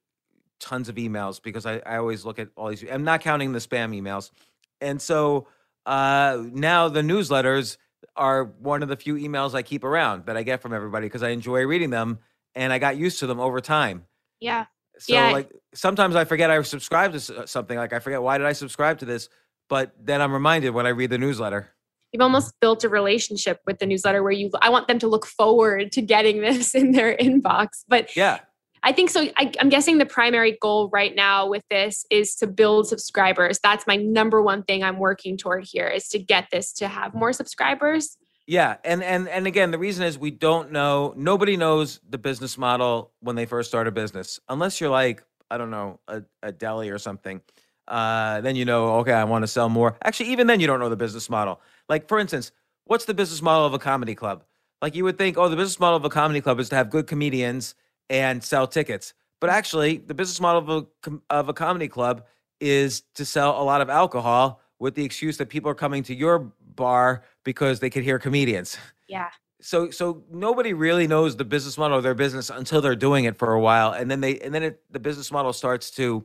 [0.59, 2.85] tons of emails because I, I always look at all these.
[2.91, 4.33] I'm not counting the spam emails,
[4.81, 5.47] and so
[5.87, 7.77] uh, now the newsletters
[8.17, 11.23] are one of the few emails I keep around that I get from everybody because
[11.23, 12.19] I enjoy reading them,
[12.55, 14.07] and I got used to them over time.
[14.41, 14.67] yeah.
[14.99, 15.33] So Yeah.
[15.33, 17.77] like sometimes I forget I subscribed to uh, something.
[17.77, 19.29] Like I forget why did I subscribe to this,
[19.69, 21.71] but then I'm reminded when I read the newsletter.
[22.13, 25.27] You've almost built a relationship with the newsletter where you I want them to look
[25.27, 27.69] forward to getting this in their inbox.
[27.89, 28.39] But Yeah,
[28.85, 29.27] I think so.
[29.37, 33.59] I, I'm guessing the primary goal right now with this is to build subscribers.
[33.63, 37.15] That's my number one thing I'm working toward here is to get this to have
[37.15, 38.19] more subscribers.
[38.47, 41.15] yeah, and and and again, the reason is we don't know.
[41.17, 45.57] Nobody knows the business model when they first start a business, unless you're like I
[45.57, 47.41] don't know a, a deli or something.
[47.89, 49.97] Uh, then you know, okay, I want to sell more.
[50.05, 51.59] Actually, even then, you don't know the business model.
[51.89, 52.53] Like for instance,
[52.85, 54.45] what's the business model of a comedy club?
[54.83, 56.91] Like you would think, oh, the business model of a comedy club is to have
[56.91, 57.75] good comedians
[58.11, 59.15] and sell tickets.
[59.41, 62.25] But actually, the business model of a of a comedy club
[62.61, 66.15] is to sell a lot of alcohol with the excuse that people are coming to
[66.15, 68.79] your bar because they could hear comedians.
[69.09, 69.31] Yeah.
[69.61, 73.37] So so nobody really knows the business model of their business until they're doing it
[73.37, 76.25] for a while, and then they and then it, the business model starts to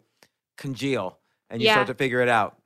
[0.58, 1.18] congeal,
[1.50, 1.76] and you Yeah.
[1.76, 2.59] start to figure it out.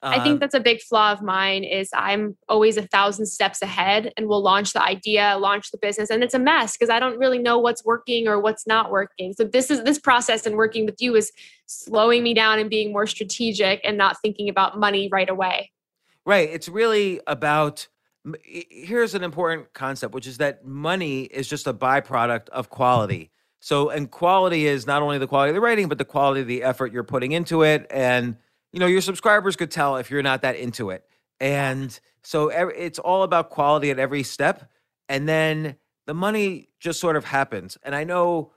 [0.00, 3.62] I Um, think that's a big flaw of mine is I'm always a thousand steps
[3.62, 7.00] ahead and will launch the idea, launch the business and it's a mess because I
[7.00, 9.32] don't really know what's working or what's not working.
[9.32, 11.32] So this is this process and working with you is
[11.66, 15.72] slowing me down and being more strategic and not thinking about money right away.
[16.24, 16.48] Right.
[16.48, 17.88] It's really about.
[18.42, 23.30] Here's an important concept, which is that money is just a byproduct of quality.
[23.60, 26.46] So, and quality is not only the quality of the writing, but the quality of
[26.46, 27.86] the effort you're putting into it.
[27.90, 28.36] And,
[28.72, 31.04] you know, your subscribers could tell if you're not that into it.
[31.40, 34.70] And so it's all about quality at every step.
[35.08, 37.78] And then the money just sort of happens.
[37.82, 38.52] And I know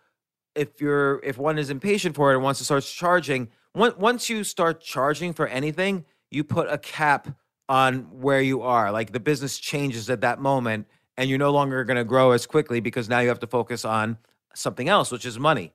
[0.56, 4.30] if you're, if one is impatient for it and wants to start charging, on- once
[4.30, 7.28] you start charging for anything, you put a cap
[7.70, 8.92] on where you are.
[8.92, 10.88] Like the business changes at that moment,
[11.18, 13.86] and you're no longer going to grow as quickly because now you have to focus
[13.86, 14.18] on
[14.56, 15.72] something else, which is money.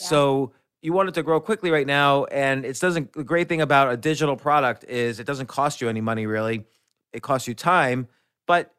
[0.00, 0.06] Yeah.
[0.06, 0.52] So
[0.82, 3.12] you want it to grow quickly right now, and it doesn't.
[3.12, 6.64] The great thing about a digital product is it doesn't cost you any money really.
[7.12, 8.08] It costs you time,
[8.46, 8.72] but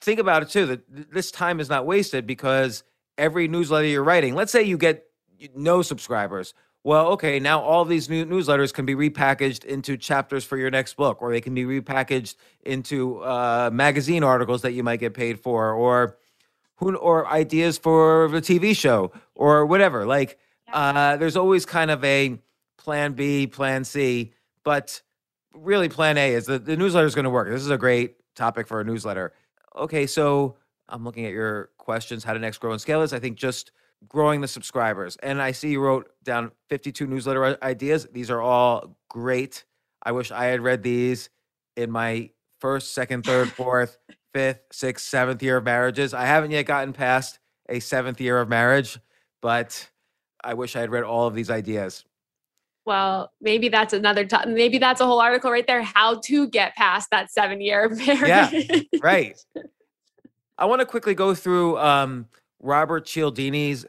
[0.00, 0.66] think about it too.
[0.66, 2.82] That this time is not wasted because
[3.18, 4.34] every newsletter you're writing.
[4.34, 5.06] Let's say you get
[5.54, 6.54] no subscribers.
[6.82, 10.96] Well, okay, now all these new newsletters can be repackaged into chapters for your next
[10.98, 15.40] book, or they can be repackaged into uh, magazine articles that you might get paid
[15.40, 16.18] for, or
[16.76, 20.04] who, or ideas for the TV show, or whatever.
[20.04, 20.38] Like,
[20.74, 22.38] uh, there's always kind of a
[22.76, 24.32] plan B, plan C,
[24.64, 25.00] but
[25.54, 27.48] really, plan A is that the newsletter is going to work.
[27.48, 29.32] This is a great topic for a newsletter.
[29.76, 30.56] Okay, so
[30.88, 32.24] I'm looking at your questions.
[32.24, 33.12] How to next grow and scale this?
[33.12, 33.70] I think just
[34.08, 35.16] growing the subscribers.
[35.22, 38.06] And I see you wrote down 52 newsletter ideas.
[38.12, 39.64] These are all great.
[40.02, 41.30] I wish I had read these
[41.76, 43.96] in my first, second, third, fourth,
[44.32, 46.12] fifth, sixth, seventh year of marriages.
[46.12, 48.98] I haven't yet gotten past a seventh year of marriage,
[49.40, 49.88] but
[50.44, 52.04] I wish I had read all of these ideas.
[52.86, 54.54] Well, maybe that's another time.
[54.54, 55.82] Maybe that's a whole article right there.
[55.82, 58.86] How to get past that seven year marriage.
[59.02, 59.42] right.
[60.58, 62.26] I want to quickly go through um,
[62.60, 63.86] Robert Cialdini's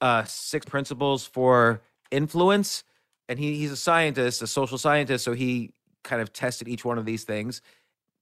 [0.00, 2.84] uh, six principles for influence,
[3.28, 5.72] and he, he's a scientist, a social scientist, so he
[6.04, 7.60] kind of tested each one of these things.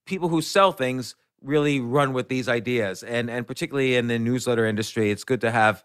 [0.05, 4.65] People who sell things really run with these ideas, and and particularly in the newsletter
[4.65, 5.83] industry, it's good to have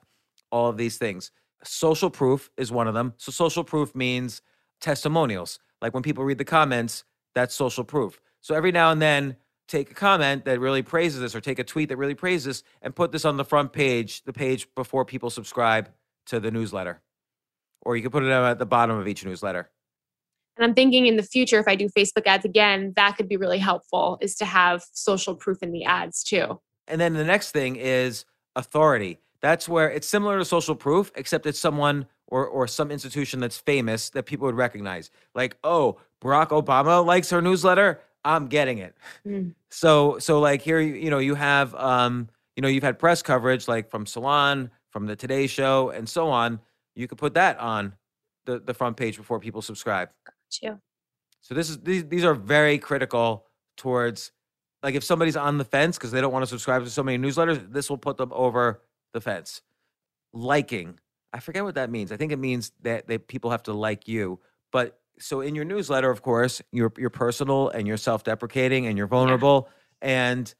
[0.50, 1.30] all of these things.
[1.64, 3.14] Social proof is one of them.
[3.16, 4.42] So social proof means
[4.80, 5.58] testimonials.
[5.80, 7.04] Like when people read the comments,
[7.34, 8.20] that's social proof.
[8.40, 9.36] So every now and then,
[9.68, 12.62] take a comment that really praises this or take a tweet that really praises this
[12.82, 15.90] and put this on the front page, the page before people subscribe
[16.26, 17.00] to the newsletter.
[17.82, 19.70] Or you can put it at the bottom of each newsletter.
[20.56, 23.36] And I'm thinking in the future, if I do Facebook ads again, that could be
[23.36, 26.60] really helpful is to have social proof in the ads too.
[26.88, 29.18] And then the next thing is authority.
[29.40, 33.58] That's where it's similar to social proof, except it's someone or or some institution that's
[33.58, 35.10] famous that people would recognize.
[35.34, 38.00] Like, oh, Barack Obama likes her newsletter.
[38.24, 38.96] I'm getting it.
[39.26, 39.54] Mm.
[39.70, 43.22] So so like here you you know you have um you know you've had press
[43.22, 46.60] coverage like from Salon, from the Today Show, and so on.
[46.94, 47.94] You could put that on
[48.46, 50.10] the the front page before people subscribe.
[50.50, 50.80] Too.
[51.42, 54.32] So this is these these are very critical towards
[54.82, 57.18] like if somebody's on the fence because they don't want to subscribe to so many
[57.18, 58.82] newsletters, this will put them over
[59.12, 59.62] the fence.
[60.32, 60.98] Liking.
[61.32, 62.12] I forget what that means.
[62.12, 64.40] I think it means that, that people have to like you.
[64.72, 69.06] But so in your newsletter, of course, you're you're personal and you're self-deprecating and you're
[69.06, 69.68] vulnerable.
[70.02, 70.52] And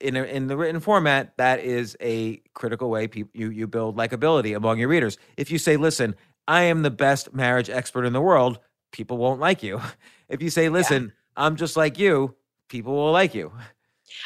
[0.00, 3.96] in a, in the written format, that is a critical way people you you build
[3.96, 5.18] likability among your readers.
[5.36, 6.14] If you say, "Listen,
[6.46, 8.58] I am the best marriage expert in the world,"
[8.92, 9.80] people won't like you.
[10.28, 12.34] If you say, "Listen, I'm just like you,"
[12.68, 13.52] people will like you.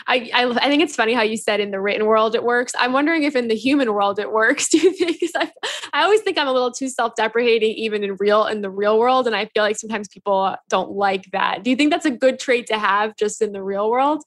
[0.06, 2.72] I, I I think it's funny how you said in the written world it works.
[2.78, 4.68] I'm wondering if in the human world it works.
[4.70, 5.20] Do you think?
[5.20, 5.50] Because I,
[5.92, 9.26] I always think I'm a little too self-deprecating, even in real in the real world,
[9.26, 11.62] and I feel like sometimes people don't like that.
[11.62, 14.24] Do you think that's a good trait to have just in the real world?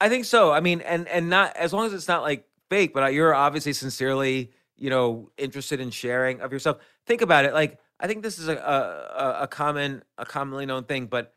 [0.00, 0.52] I think so.
[0.52, 3.72] I mean, and and not as long as it's not like fake, but you're obviously
[3.72, 6.78] sincerely, you know, interested in sharing of yourself.
[7.06, 7.54] Think about it.
[7.54, 11.34] Like I think this is a a, a common a commonly known thing, but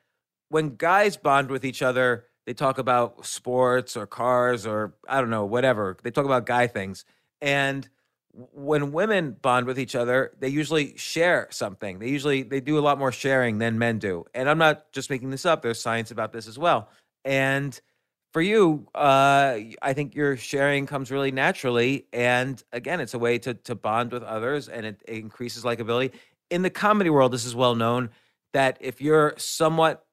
[0.50, 5.30] when guys bond with each other, they talk about sports or cars or I don't
[5.30, 5.95] know, whatever.
[6.02, 7.06] They talk about guy things.
[7.41, 7.88] And
[8.34, 12.00] when women bond with each other, they usually share something.
[12.00, 14.26] They usually they do a lot more sharing than men do.
[14.34, 15.62] And I'm not just making this up.
[15.62, 16.89] There's science about this as well.
[17.24, 17.80] And
[18.34, 22.08] for you, uh, I think your sharing comes really naturally.
[22.12, 26.14] And again, it's a way to to bond with others, and it, it increases likability.
[26.50, 28.10] In the comedy world, this is well known
[28.54, 30.04] that if you're somewhat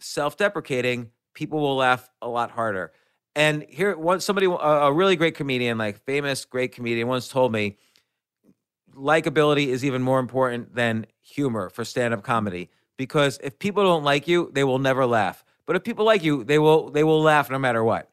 [0.00, 2.90] self-deprecating, people will laugh a lot harder.
[3.36, 7.52] And here, once somebody, a, a really great comedian, like famous great comedian, once told
[7.52, 7.78] me,
[8.92, 14.26] likability is even more important than humor for stand-up comedy because if people don't like
[14.26, 15.44] you, they will never laugh.
[15.64, 18.10] But if people like you, they will they will laugh no matter what.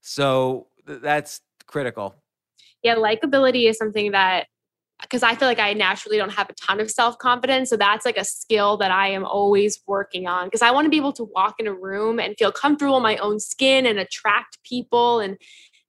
[0.00, 2.14] So th- that's critical.
[2.84, 4.46] Yeah, likability is something that
[5.02, 7.70] because I feel like I naturally don't have a ton of self confidence.
[7.70, 10.90] So that's like a skill that I am always working on because I want to
[10.90, 13.98] be able to walk in a room and feel comfortable in my own skin and
[13.98, 15.20] attract people.
[15.20, 15.36] And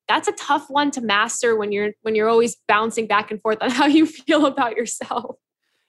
[0.08, 3.60] that's a tough one to master when you're when you're always bouncing back and forth
[3.62, 5.36] on how you feel about yourself.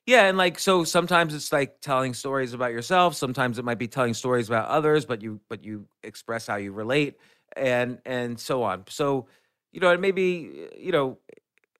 [0.07, 3.87] Yeah, and like so sometimes it's like telling stories about yourself, sometimes it might be
[3.87, 7.19] telling stories about others, but you but you express how you relate
[7.57, 8.85] and and so on.
[8.89, 9.27] So,
[9.71, 11.19] you know, it may be, you know,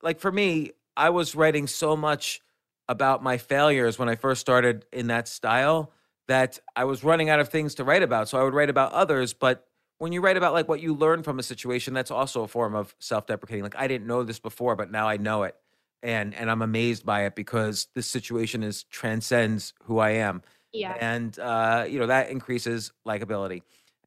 [0.01, 2.41] like for me, I was writing so much
[2.87, 5.91] about my failures when I first started in that style
[6.27, 8.29] that I was running out of things to write about.
[8.29, 9.67] So I would write about others, but
[9.97, 12.75] when you write about like what you learn from a situation, that's also a form
[12.75, 13.63] of self-deprecating.
[13.63, 15.55] Like I didn't know this before, but now I know it.
[16.01, 20.41] And and I'm amazed by it because this situation is transcends who I am.
[20.73, 20.97] Yeah.
[20.99, 23.61] And uh, you know, that increases likability.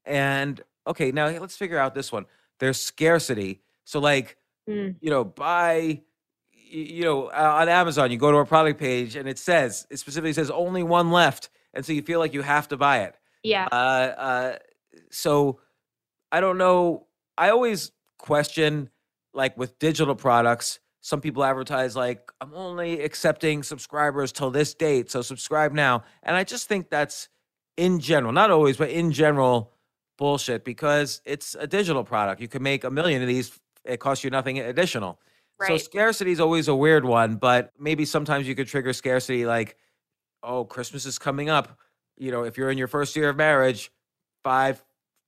[0.04, 2.26] And okay, now let's figure out this one.
[2.60, 3.60] There's scarcity.
[3.84, 4.36] So like,
[4.68, 4.96] Mm.
[5.00, 6.02] you know, buy
[6.68, 10.32] you know, on Amazon, you go to a product page and it says, it specifically
[10.32, 11.48] says only one left.
[11.74, 13.14] And so you feel like you have to buy it.
[13.42, 13.68] Yeah.
[13.70, 14.56] Uh, uh,
[15.10, 15.60] so
[16.32, 17.06] I don't know.
[17.38, 18.90] I always question,
[19.34, 25.10] like with digital products, some people advertise like, I'm only accepting subscribers till this date.
[25.10, 26.02] So subscribe now.
[26.22, 27.28] And I just think that's
[27.76, 29.72] in general, not always, but in general,
[30.18, 32.40] bullshit because it's a digital product.
[32.40, 33.58] You can make a million of these.
[33.84, 35.20] It costs you nothing additional.
[35.64, 39.76] So scarcity is always a weird one, but maybe sometimes you could trigger scarcity like,
[40.42, 41.78] oh, Christmas is coming up.
[42.16, 43.90] You know, if you're in your first year of marriage,
[44.44, 44.82] five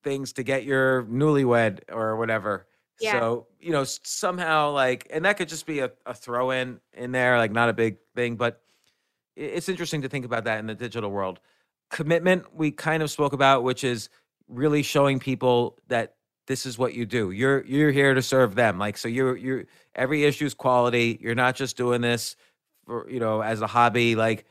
[0.04, 2.66] things to get your newlywed or whatever.
[3.00, 3.12] Yeah.
[3.12, 7.12] So, you know, somehow like, and that could just be a, a throw in in
[7.12, 8.60] there, like not a big thing, but
[9.36, 11.40] it's interesting to think about that in the digital world.
[11.90, 14.08] Commitment, we kind of spoke about, which is
[14.48, 16.16] really showing people that
[16.48, 17.30] this is what you do.
[17.30, 18.78] You're you're here to serve them.
[18.78, 21.18] Like so you're you're every issue is quality.
[21.20, 22.36] You're not just doing this
[22.86, 24.16] for, you know, as a hobby.
[24.16, 24.46] Like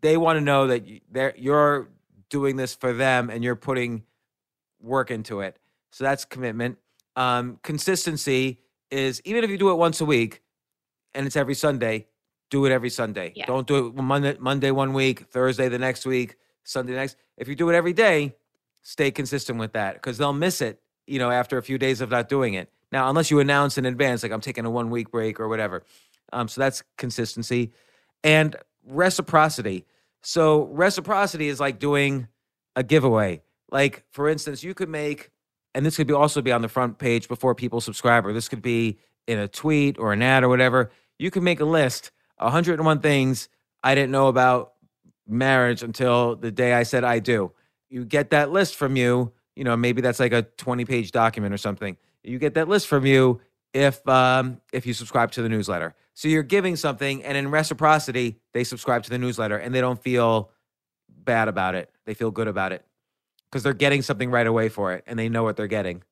[0.00, 1.88] they want to know that they're you're
[2.30, 4.02] doing this for them and you're putting
[4.80, 5.58] work into it.
[5.90, 6.78] So that's commitment.
[7.16, 8.58] Um, consistency
[8.90, 10.42] is even if you do it once a week,
[11.14, 12.06] and it's every Sunday,
[12.50, 13.32] do it every Sunday.
[13.36, 13.44] Yeah.
[13.46, 17.16] Don't do it Monday, Monday one week, Thursday the next week, Sunday the next.
[17.36, 18.36] If you do it every day,
[18.88, 22.08] stay consistent with that because they'll miss it, you know, after a few days of
[22.08, 22.70] not doing it.
[22.90, 25.84] Now, unless you announce in advance, like I'm taking a one week break or whatever.
[26.32, 27.70] Um, so that's consistency
[28.24, 29.84] and reciprocity.
[30.22, 32.28] So reciprocity is like doing
[32.76, 33.42] a giveaway.
[33.70, 35.32] Like for instance, you could make,
[35.74, 38.48] and this could be also be on the front page before people subscribe, or this
[38.48, 40.90] could be in a tweet or an ad or whatever.
[41.18, 43.50] You can make a list, 101 things
[43.82, 44.72] I didn't know about
[45.26, 47.52] marriage until the day I said I do.
[47.88, 51.52] You get that list from you, you know, maybe that's like a 20 page document
[51.52, 51.96] or something.
[52.22, 53.40] You get that list from you
[53.74, 55.94] if um if you subscribe to the newsletter.
[56.14, 60.02] So you're giving something and in reciprocity, they subscribe to the newsletter and they don't
[60.02, 60.50] feel
[61.08, 61.90] bad about it.
[62.06, 62.84] They feel good about it
[63.50, 66.02] because they're getting something right away for it and they know what they're getting.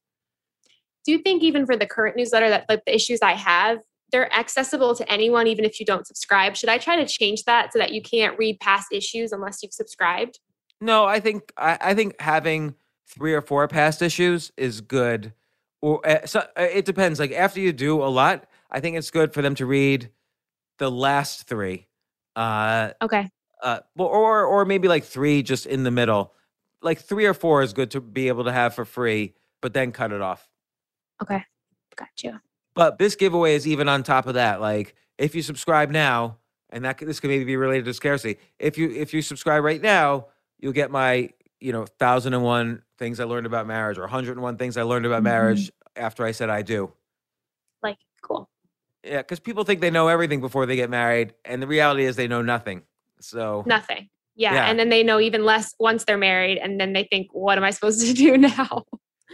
[1.05, 3.79] Do you think even for the current newsletter that like the issues I have,
[4.11, 6.57] they're accessible to anyone even if you don't subscribe?
[6.57, 9.73] Should I try to change that so that you can't read past issues unless you've
[9.73, 10.41] subscribed?
[10.81, 12.75] No, I think I, I think having
[13.09, 15.33] three or four past issues is good.
[15.81, 17.19] Or uh, so, uh, it depends.
[17.21, 20.11] Like after you do a lot, I think it's good for them to read
[20.79, 21.87] the last three.
[22.35, 23.31] Uh, Okay.
[23.63, 26.35] uh, or or maybe like three just in the middle.
[26.83, 29.93] Like three or four is good to be able to have for free, but then
[29.93, 30.47] cut it off.
[31.23, 31.43] Okay.
[31.97, 32.39] Got you.
[32.75, 34.61] But this giveaway is even on top of that.
[34.61, 36.37] Like if you subscribe now,
[36.69, 38.39] and that could- this could maybe be related to scarcity.
[38.59, 40.27] If you if you subscribe right now,
[40.59, 41.31] you'll get my
[41.61, 44.77] you know thousand and one things I learned about marriage, or hundred and one things
[44.77, 45.25] I learned about Mhm.
[45.25, 46.93] marriage after I said I do.
[47.83, 48.49] Like, cool.
[49.05, 52.17] Yeah, because people think they know everything before they get married, and the reality is
[52.17, 52.83] they know nothing.
[53.21, 54.09] So Nothing.
[54.35, 54.53] Yeah.
[54.55, 54.67] Yeah.
[54.67, 56.59] And then they know even less once they're married.
[56.59, 58.85] And then they think, what am I supposed to do now?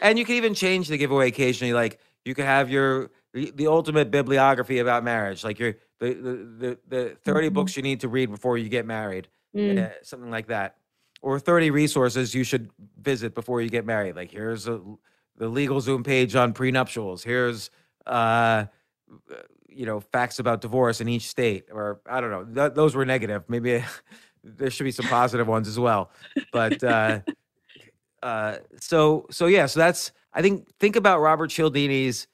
[0.00, 1.72] And you can even change the giveaway occasionally.
[1.72, 6.78] Like you could have your the, ultimate bibliography about marriage, like your the the the,
[6.88, 7.52] the 30 Mhm.
[7.54, 10.76] books you need to read before you get married, Mm, uh, something like that,
[11.22, 12.70] or 30 resources you should
[13.00, 14.16] visit before you get married.
[14.16, 14.80] Like here's a,
[15.36, 17.24] the LegalZoom page on prenuptials.
[17.24, 17.70] Here's
[18.06, 18.66] uh
[19.68, 22.44] you know facts about divorce in each state, or I don't know.
[22.44, 23.44] Th- those were negative.
[23.48, 23.82] Maybe
[24.44, 26.10] there should be some positive ones as well.
[26.52, 27.20] But uh
[28.22, 32.28] uh so so yeah so that's i think think about robert cialdini's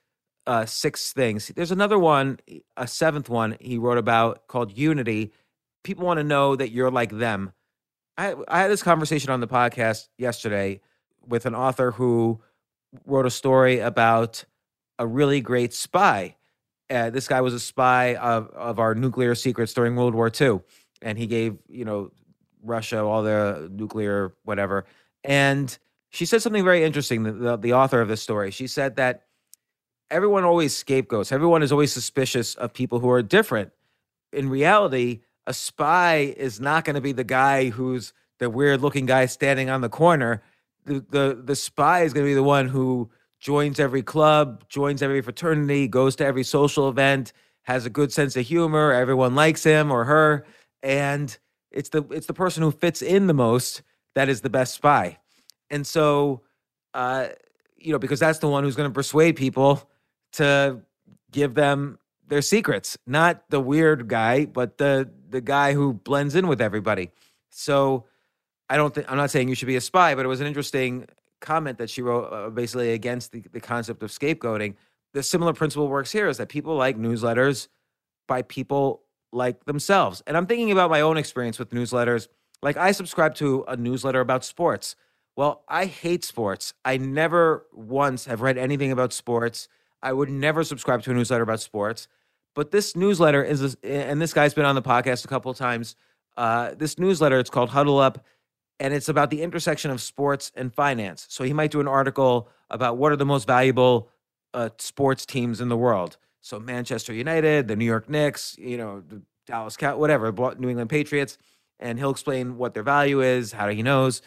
[0.47, 2.39] uh six things there's another one
[2.77, 5.33] a seventh one he wrote about called unity
[5.85, 7.53] people want to know that you're like them
[8.19, 10.81] i i had this conversation on the podcast yesterday
[11.27, 12.41] with an author who
[13.07, 14.45] wrote a story about
[14.99, 16.37] a really great spy
[16.91, 20.59] uh, this guy was a spy of of our nuclear secrets during world war ii
[21.01, 22.11] and he gave you know
[22.63, 24.85] russia all the nuclear whatever
[25.25, 25.79] and
[26.11, 28.51] she said something very interesting, the, the, the author of this story.
[28.51, 29.25] She said that
[30.11, 33.73] everyone always scapegoats, everyone is always suspicious of people who are different.
[34.33, 39.07] In reality, a spy is not going to be the guy who's the weird looking
[39.07, 40.43] guy standing on the corner.
[40.85, 45.01] The, the, the spy is going to be the one who joins every club, joins
[45.01, 47.33] every fraternity, goes to every social event,
[47.63, 50.45] has a good sense of humor, everyone likes him or her,
[50.83, 51.39] and
[51.71, 53.83] it's the it's the person who fits in the most
[54.15, 55.19] that is the best spy.
[55.71, 56.43] And so,
[56.93, 57.29] uh,
[57.79, 59.89] you know, because that's the one who's going to persuade people
[60.33, 60.83] to
[61.31, 66.47] give them their secrets, not the weird guy, but the the guy who blends in
[66.47, 67.11] with everybody.
[67.51, 68.05] So,
[68.71, 70.47] I don't think I'm not saying you should be a spy, but it was an
[70.47, 71.07] interesting
[71.41, 74.75] comment that she wrote, uh, basically against the, the concept of scapegoating.
[75.15, 77.69] The similar principle works here: is that people like newsletters
[78.27, 79.03] by people
[79.33, 80.23] like themselves.
[80.27, 82.29] And I'm thinking about my own experience with newsletters.
[82.63, 84.97] Like I subscribe to a newsletter about sports.
[85.37, 86.75] Well, I hate sports.
[86.85, 89.69] I never once have read anything about sports.
[90.03, 92.09] I would never subscribe to a newsletter about sports.
[92.59, 95.95] But this newsletter is, and this guy's been on the podcast a couple of times.
[96.37, 98.27] Uh, this newsletter, it's called Huddle Up,
[98.81, 101.25] and it's about the intersection of sports and finance.
[101.31, 104.11] So he might do an article about what are the most valuable
[104.55, 106.17] uh, sports teams in the world.
[106.41, 110.91] So Manchester United, the New York Knicks, you know, the Dallas Cow, whatever, New England
[110.91, 111.39] Patriots,
[111.79, 114.21] and he'll explain what their value is, how he knows.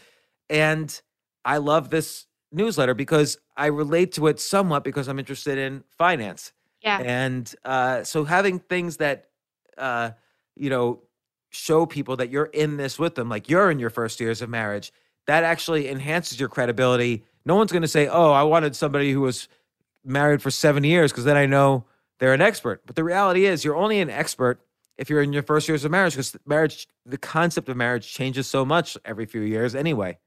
[0.49, 1.01] And
[1.43, 6.53] I love this newsletter because I relate to it somewhat because I'm interested in finance.
[6.81, 6.99] Yeah.
[6.99, 9.29] And uh, so having things that,
[9.77, 10.11] uh,
[10.55, 11.01] you know,
[11.49, 14.49] show people that you're in this with them, like you're in your first years of
[14.49, 14.91] marriage,
[15.27, 17.23] that actually enhances your credibility.
[17.45, 19.47] No one's going to say, oh, I wanted somebody who was
[20.03, 21.85] married for seven years because then I know
[22.19, 22.81] they're an expert.
[22.85, 24.61] But the reality is, you're only an expert
[24.97, 28.47] if you're in your first years of marriage because marriage, the concept of marriage changes
[28.47, 30.17] so much every few years anyway.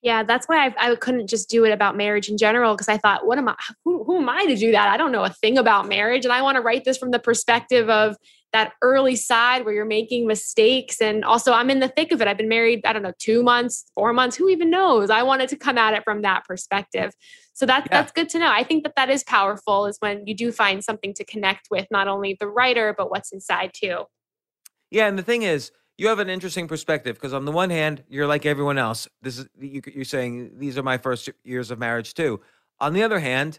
[0.00, 2.98] Yeah, that's why I, I couldn't just do it about marriage in general because I
[2.98, 3.56] thought, what am I?
[3.84, 4.88] Who, who am I to do that?
[4.88, 7.18] I don't know a thing about marriage, and I want to write this from the
[7.18, 8.16] perspective of
[8.52, 11.02] that early side where you're making mistakes.
[11.02, 12.28] And also, I'm in the thick of it.
[12.28, 14.36] I've been married, I don't know, two months, four months.
[14.36, 15.10] Who even knows?
[15.10, 17.12] I wanted to come at it from that perspective.
[17.52, 18.00] So that's Yeah.
[18.00, 18.50] that's good to know.
[18.50, 19.86] I think that that is powerful.
[19.86, 23.32] Is when you do find something to connect with, not only the writer but what's
[23.32, 24.04] inside too.
[24.90, 28.04] Yeah, and the thing is, you have an interesting perspective because on the one hand,
[28.08, 29.08] you're like everyone else.
[29.20, 32.40] This is you, you're saying these are my first years of marriage too.
[32.80, 33.58] On the other hand,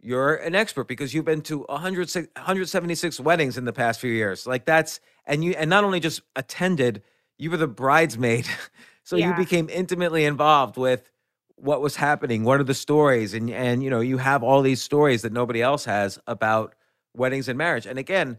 [0.00, 4.46] you're an expert because you've been to 100, 176 weddings in the past few years.
[4.46, 7.02] Like that's and you and not only just attended,
[7.38, 8.46] you were the bridesmaid.
[9.04, 11.10] so you became intimately involved with
[11.56, 14.80] what was happening, what are the stories and and you know, you have all these
[14.80, 16.74] stories that nobody else has about
[17.14, 17.84] weddings and marriage.
[17.84, 18.38] And again,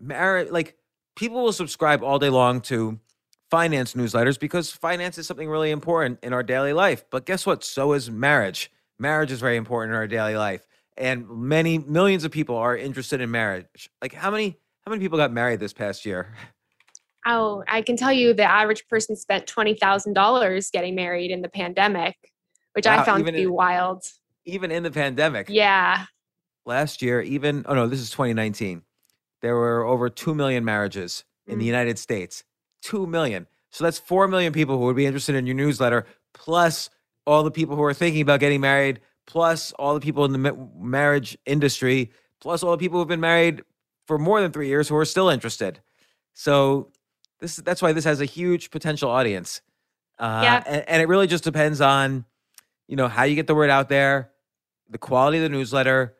[0.00, 0.76] marriage like
[1.16, 3.00] people will subscribe all day long to
[3.50, 7.04] finance newsletters because finance is something really important in our daily life.
[7.10, 7.64] But guess what?
[7.64, 8.70] So is marriage.
[8.98, 10.66] Marriage is very important in our daily life.
[10.96, 13.90] And many millions of people are interested in marriage.
[14.00, 16.32] Like how many how many people got married this past year?
[17.26, 21.42] Oh, I can tell you the average person spent twenty thousand dollars getting married in
[21.42, 22.14] the pandemic,
[22.72, 24.04] which Wow, I found to be in- wild.
[24.44, 25.48] Even in the pandemic.
[25.50, 26.04] Yeah,
[26.66, 28.82] Last year, even oh no, this is 2019.
[29.42, 31.68] There were over 2 million marriages in the Mm.
[31.68, 32.44] United States.
[32.82, 33.46] 2 million.
[33.70, 36.90] So that's 4 million people who would be interested in your newsletter plus
[37.26, 40.38] all the people who are thinking about getting married, plus all the people in the
[40.38, 42.10] ma- marriage industry,
[42.40, 43.62] plus all the people who've been married
[44.06, 45.80] for more than 3 years who are still interested.
[46.34, 46.92] So
[47.40, 49.60] this that's why this has a huge potential audience.
[50.18, 50.62] Uh, Yeah.
[50.66, 52.24] and, and it really just depends on
[52.88, 54.30] you know how you get the word out there,
[54.88, 56.15] the quality of the newsletter,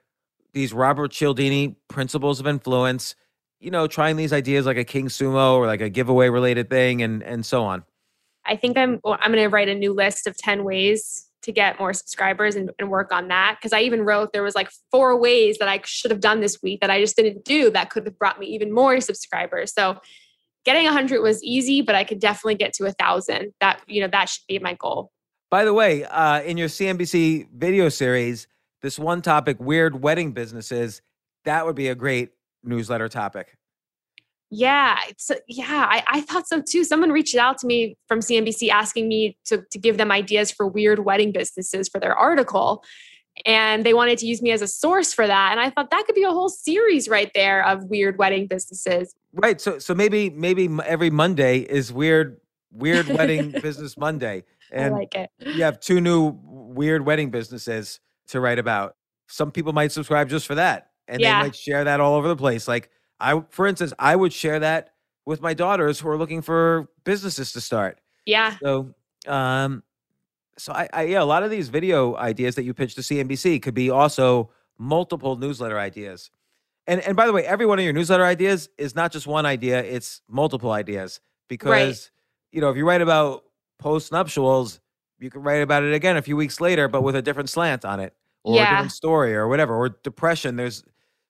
[0.57, 3.15] these Robert Cialdini principles of influence,
[3.61, 7.03] you know, trying these ideas like a King Sumo or like a giveaway related thing
[7.03, 7.85] and and so on.
[8.47, 11.79] I think I'm I'm going to write a new list of 10 ways to get
[11.79, 15.21] more subscribers and, and work on that because I even wrote there was like four
[15.21, 18.07] ways that I should have done this week that I just didn't do that could
[18.07, 19.75] have brought me even more subscribers.
[19.75, 19.99] So
[20.65, 23.53] getting 100 was easy, but I could definitely get to a thousand.
[23.61, 25.13] That you know that should be my goal.
[25.51, 28.49] By the way, uh, in your CNBC video series,
[28.83, 31.03] this one topic, weird wedding businesses,
[31.45, 32.31] that would be a great
[32.63, 33.57] newsletter topic.
[34.51, 36.85] Yeah, it's uh, yeah, I, I thought so too.
[36.85, 40.67] Someone reached out to me from CNBC asking me to, to give them ideas for
[40.69, 42.85] weird wedding businesses for their article.
[43.45, 45.51] And they wanted to use me as a source for that.
[45.51, 49.15] And I thought that could be a whole series right there of weird wedding businesses.
[49.33, 49.61] Right.
[49.61, 54.45] So so maybe maybe every Monday is weird weird wedding business Monday.
[54.73, 55.31] I And like it.
[55.41, 58.97] you have two new weird wedding businesses to write about.
[59.29, 61.41] Some people might subscribe just for that, and Yeah.
[61.41, 62.69] they might share that all over the place.
[62.69, 64.91] Like I, for instance, I would share that
[65.25, 68.01] with my daughters who are looking for businesses to start.
[68.27, 68.57] Yeah.
[68.63, 68.95] So,
[69.27, 69.83] um,
[70.59, 73.61] so I, I yeah, a lot of these video ideas that you pitch to CNBC
[73.63, 76.31] could be also multiple newsletter ideas.
[76.87, 79.45] And and by the way, every one of your newsletter ideas is not just one
[79.47, 81.21] idea; it's multiple ideas.
[81.49, 82.11] Because
[82.53, 83.45] you know, if you write about
[83.79, 84.81] post nuptials,
[85.19, 87.85] you can write about it again a few weeks later, but with a different slant
[87.85, 88.15] on it,
[88.45, 89.75] or a different story, or whatever.
[89.75, 90.57] Or depression.
[90.57, 90.85] There's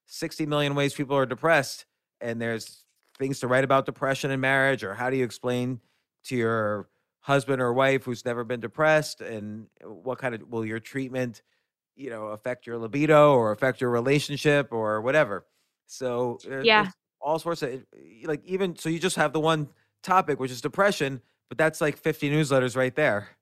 [0.06, 1.86] 60 million ways people are depressed,
[2.20, 2.84] and there's
[3.18, 5.80] things to write about depression in marriage, or how do you explain
[6.24, 6.88] to your
[7.20, 11.42] husband or wife who's never been depressed, and uh, what kind of will your treatment,
[11.96, 15.46] you know, affect your libido or affect your relationship or whatever.
[15.86, 16.90] So Yeah.
[17.20, 17.84] all sorts of
[18.24, 19.68] like even so you just have the one
[20.02, 23.35] topic which is depression, but that's like 50 newsletters right there.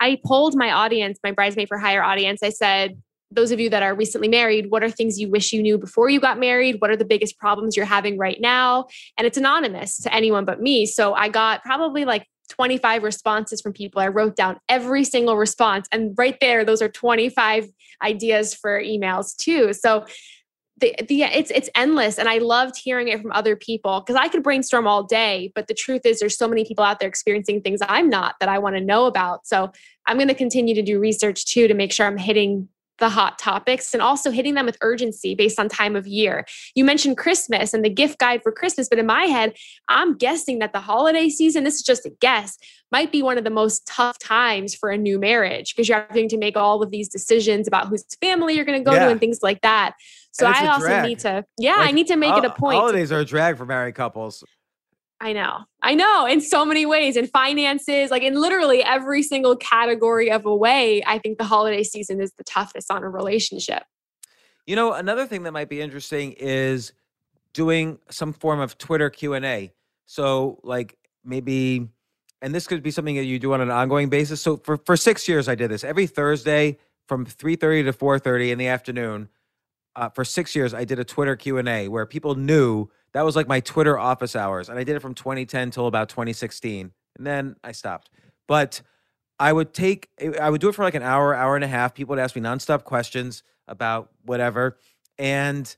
[0.00, 2.42] I polled my audience, my bridesmaid for hire audience.
[2.42, 5.62] I said, those of you that are recently married, what are things you wish you
[5.62, 6.76] knew before you got married?
[6.80, 8.86] What are the biggest problems you're having right now?
[9.18, 10.86] And it's anonymous to anyone but me.
[10.86, 14.00] So I got probably like 25 responses from people.
[14.00, 15.86] I wrote down every single response.
[15.92, 17.68] And right there, those are 25
[18.02, 19.74] ideas for emails too.
[19.74, 20.06] So
[20.80, 22.18] the, the it's it's endless.
[22.18, 25.66] And i loved hearing it from other people because i could brainstorm all day but
[25.66, 28.58] the truth is there's so many people out there experiencing things i'm not that i
[28.58, 29.46] want to know about.
[29.46, 29.72] So
[30.06, 32.68] i'm going to continue to do research too to make sure i'm hitting
[32.98, 36.44] the hot topics and also hitting them with urgency based on time of year
[36.74, 39.54] you mentioned christmas and the gift guide for christmas but in my head
[39.88, 42.58] i'm guessing that the holiday season this is just a guess
[42.90, 46.28] might be one of the most tough times for a new marriage because you're having
[46.28, 49.04] to make all of these decisions about whose family you're going to go Yeah.
[49.06, 49.94] to and things like that
[50.30, 51.08] so I also drag.
[51.08, 52.78] need to, yeah, I need to make it a point.
[52.78, 54.44] Holidays are a drag for married couples.
[55.20, 59.56] I know, I know, in so many ways, in finances, like in literally every single
[59.56, 61.02] category of a way.
[61.04, 63.82] I think the holiday season is the toughest on a relationship.
[64.66, 66.92] You know, another thing that might be interesting is
[67.52, 69.72] doing some form of Twitter Q&A.
[70.06, 71.88] So like maybe
[72.40, 74.40] and this could be something that you do on an ongoing basis.
[74.40, 78.18] So for for six years, I did this every Thursday from three thirty to four
[78.18, 79.28] thirty in the afternoon.
[79.96, 83.24] Uh, for six years, I did a Twitter Q and A where people knew that
[83.24, 86.92] was like my Twitter office hours, and I did it from 2010 till about 2016,
[87.16, 88.10] and then I stopped.
[88.46, 88.82] But
[89.38, 90.08] I would take,
[90.40, 91.94] I would do it for like an hour, hour and a half.
[91.94, 94.78] People would ask me nonstop questions about whatever,
[95.18, 95.74] and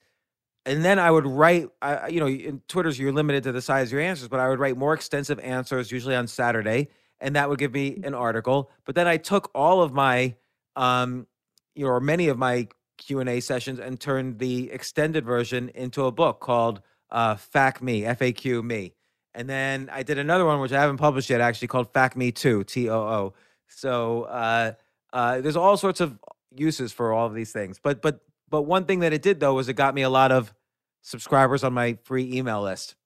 [0.66, 1.68] and then I would write.
[1.80, 4.48] I, you know, in Twitter's you're limited to the size of your answers, but I
[4.48, 6.88] would write more extensive answers, usually on Saturday,
[7.20, 8.70] and that would give me an article.
[8.84, 10.36] But then I took all of my,
[10.76, 11.26] um,
[11.74, 12.68] you know, or many of my
[12.98, 16.80] Q and A sessions and turned the extended version into a book called
[17.10, 18.94] uh, "FAQ Me," FAQ Me.
[19.34, 22.32] And then I did another one, which I haven't published yet, actually called "FAQ Me
[22.32, 23.34] Too," T O O.
[23.68, 24.72] So uh,
[25.12, 26.18] uh, there's all sorts of
[26.54, 27.78] uses for all of these things.
[27.82, 30.32] But but but one thing that it did though was it got me a lot
[30.32, 30.52] of
[31.02, 32.96] subscribers on my free email list.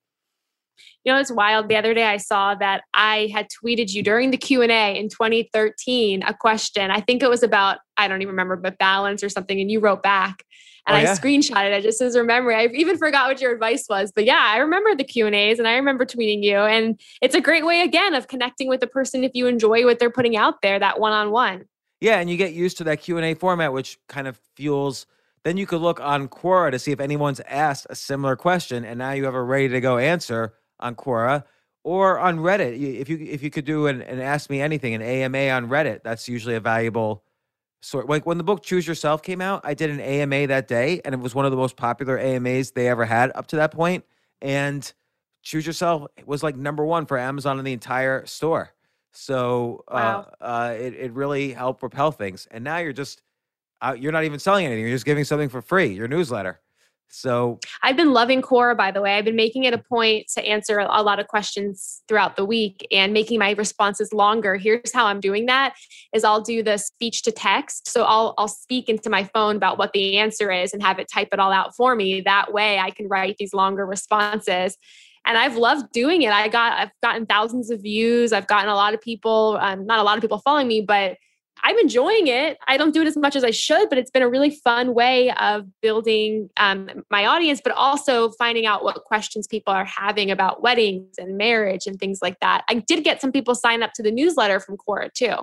[1.04, 1.68] You know, it's wild.
[1.68, 6.22] The other day I saw that I had tweeted you during the Q&A in 2013
[6.24, 6.90] a question.
[6.90, 9.80] I think it was about I don't even remember but balance or something and you
[9.80, 10.44] wrote back
[10.86, 11.12] Oh, and Oh, yeah?
[11.12, 12.54] I screenshotted it I just as a memory.
[12.56, 14.12] I even forgot what your advice was.
[14.12, 17.64] But yeah, I remember the Q&As and I remember tweeting you and it's a great
[17.64, 20.78] way again of connecting with the person if you enjoy what they're putting out there
[20.78, 21.64] that one-on-one.
[22.00, 25.06] Yeah, and you get used to that Q and A format, which kind of fuels.
[25.42, 28.98] Then you could look on Quora to see if anyone's asked a similar question, and
[28.98, 31.44] now you have a ready to go answer on Quora
[31.82, 32.78] or on Reddit.
[33.00, 36.02] If you if you could do an, an Ask Me Anything, an AMA on Reddit,
[36.02, 37.23] that's usually a valuable
[37.84, 38.08] sort.
[38.08, 41.14] Like when the book Choose Yourself came out, I did an AMA that day, and
[41.14, 44.04] it was one of the most popular AMAs they ever had up to that point.
[44.42, 44.90] And
[45.42, 48.72] Choose Yourself was like number one for Amazon in the entire store.
[49.12, 50.26] So Wow.
[50.40, 52.48] uh, uh, it it really helped propel things.
[52.50, 53.22] And now you're just
[53.80, 54.82] uh, you're not even selling anything.
[54.82, 55.88] You're just giving something for free.
[55.94, 56.60] Your newsletter.
[57.14, 59.16] So I've been loving Quora, by the way.
[59.16, 62.86] I've been making it a point to answer a lot of questions throughout the week
[62.90, 64.56] and making my responses longer.
[64.56, 65.74] Here's how I'm doing that
[66.12, 67.88] is I'll do the speech to text.
[67.88, 71.08] So I'll I'll speak into my phone about what the answer is and have it
[71.12, 72.20] type it all out for me.
[72.20, 74.76] That way I can write these longer responses.
[75.26, 76.32] And I've loved doing it.
[76.32, 78.32] I got I've gotten thousands of views.
[78.32, 81.16] I've gotten a lot of people, um, not a lot of people following me, but
[81.62, 82.58] I'm enjoying it.
[82.68, 84.92] I don't do it as much as I should, but it's been a really fun
[84.92, 90.30] way of building um, my audience, but also finding out what questions people are having
[90.30, 92.64] about weddings and marriage and things like that.
[92.68, 95.36] I did get some people sign up to the newsletter from Quora too.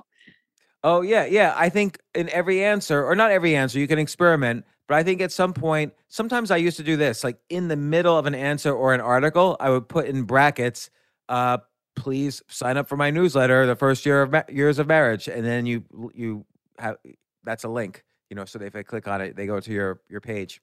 [0.83, 1.53] Oh yeah, yeah.
[1.55, 4.65] I think in every answer, or not every answer, you can experiment.
[4.87, 7.77] But I think at some point, sometimes I used to do this, like in the
[7.77, 10.89] middle of an answer or an article, I would put in brackets,
[11.29, 11.59] uh,
[11.95, 15.45] "Please sign up for my newsletter, the first year of ma- years of marriage," and
[15.45, 15.83] then you
[16.13, 16.45] you
[16.79, 16.97] have
[17.43, 18.45] that's a link, you know.
[18.45, 20.61] So if I click on it, they go to your your page.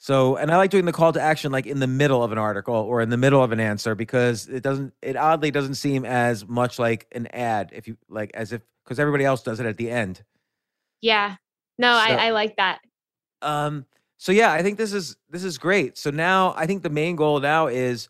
[0.00, 2.38] So, and I like doing the call to action like in the middle of an
[2.38, 6.04] article or in the middle of an answer because it doesn't, it oddly doesn't seem
[6.04, 9.66] as much like an ad if you like, as if, because everybody else does it
[9.66, 10.22] at the end.
[11.00, 11.34] Yeah.
[11.78, 12.78] No, So- I, I like that.
[13.42, 13.86] Um,
[14.18, 15.98] so yeah, I think this is, this is great.
[15.98, 18.08] So now I think the main goal now is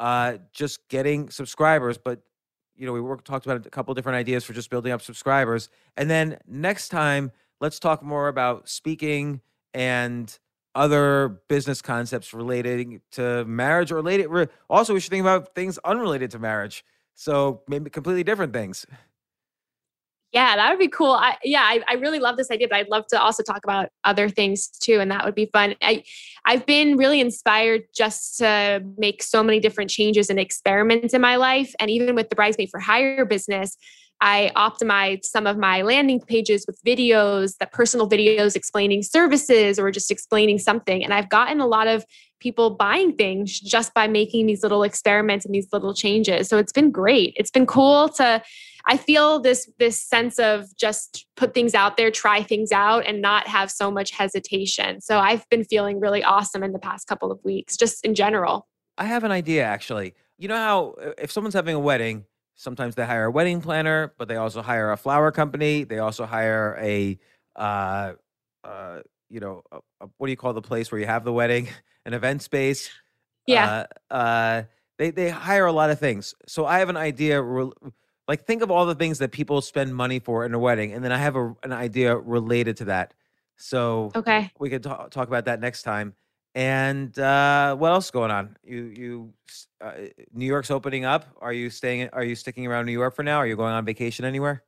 [0.00, 2.22] uh, just getting subscribers, but
[2.74, 5.68] you know, we worked, talked about a couple different ideas for just building up subscribers.
[5.98, 7.30] And then next time,
[7.60, 9.42] let's talk more about speaking
[9.74, 10.36] and
[10.74, 14.48] other business concepts relating to marriage or related.
[14.70, 16.82] Also, we should think about things unrelated to marriage.
[17.14, 18.86] So maybe completely different things.
[20.32, 21.10] Yeah, that would be cool.
[21.10, 23.88] I, yeah, I, I really love this idea, but I'd love to also talk about
[24.04, 25.74] other things too, and that would be fun.
[25.82, 26.04] I,
[26.44, 31.34] I've been really inspired just to make so many different changes and experiments in my
[31.34, 33.76] life, and even with the Bridesmaid for Hire business,
[34.20, 39.90] I optimized some of my landing pages with videos, that personal videos explaining services or
[39.90, 42.04] just explaining something, and I've gotten a lot of
[42.40, 46.48] people buying things just by making these little experiments and these little changes.
[46.48, 47.34] So it's been great.
[47.36, 48.42] It's been cool to
[48.86, 53.20] I feel this this sense of just put things out there, try things out, and
[53.20, 55.00] not have so much hesitation.
[55.00, 58.66] So I've been feeling really awesome in the past couple of weeks, just in general.
[58.96, 60.14] I have an idea actually.
[60.38, 62.24] You know how uh, if someone's having a wedding,
[62.60, 65.84] sometimes they hire a wedding planner, but they also hire a flower company.
[65.84, 67.18] They also hire a,
[67.56, 68.12] uh,
[68.62, 69.00] uh,
[69.30, 71.68] you know, a, a- what do you call the place where you have the wedding?
[72.04, 72.90] An event space.
[73.46, 73.84] Yeah.
[74.10, 74.62] Uh, uh,
[74.98, 76.34] they they hire a lot of things.
[76.46, 77.42] So I have an idea.
[78.28, 81.02] Like think of all the things that people spend money for in a wedding, and
[81.04, 83.12] then I have a, an idea related to that.
[83.56, 84.50] So Okay.
[84.58, 86.14] we could talk, talk about that next time.
[86.54, 88.56] And uh, what else is going on?
[88.64, 89.32] You you
[89.80, 89.92] uh,
[90.32, 91.26] New York's opening up.
[91.40, 92.08] Are you staying?
[92.12, 93.38] Are you sticking around New York for now?
[93.38, 94.64] Are you going on vacation anywhere?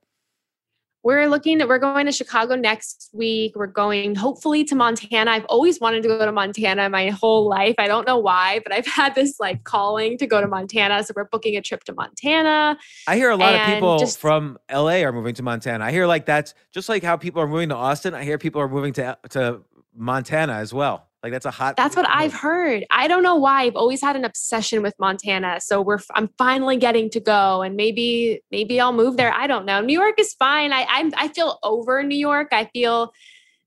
[1.03, 3.57] we're looking at we're going to Chicago next week.
[3.57, 5.33] We're going hopefully to Montana.
[5.33, 7.75] I've always wanted to go to Montana my whole life.
[7.79, 11.03] I don't know why, but I've had this like calling to go to Montana.
[11.03, 12.79] So we're booking a trip to Montana.
[13.09, 15.85] I hear a lot of people just- from LA are moving to Montana.
[15.85, 18.15] I hear like that's just like how people are moving to Austin.
[18.15, 19.63] I hear people are moving to to
[19.95, 21.09] Montana as well.
[21.23, 21.77] Like that's a hot.
[21.77, 22.09] That's what.
[22.09, 22.85] I've heard.
[22.91, 23.63] I don't know why.
[23.63, 25.61] I've always had an obsession with Montana.
[25.61, 29.33] So we're I'm finally getting to go and maybe maybe I'll move there.
[29.33, 29.81] I don't know.
[29.81, 30.73] New York is fine.
[30.73, 32.49] I I'm, I feel over New York.
[32.51, 33.13] I feel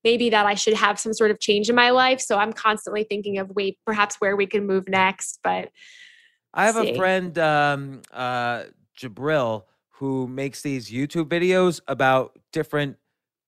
[0.03, 2.19] maybe that I should have some sort of change in my life.
[2.19, 5.39] So I'm constantly thinking of wait, perhaps where we can move next.
[5.43, 5.69] But
[6.53, 8.63] I have a friend, um, uh,
[8.97, 12.97] Jabril, who makes these YouTube videos about different,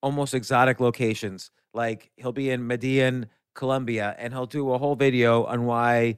[0.01, 1.51] almost exotic locations.
[1.73, 3.27] Like he'll be in Medellin,
[3.57, 6.17] Colombia, and he'll do a whole video on why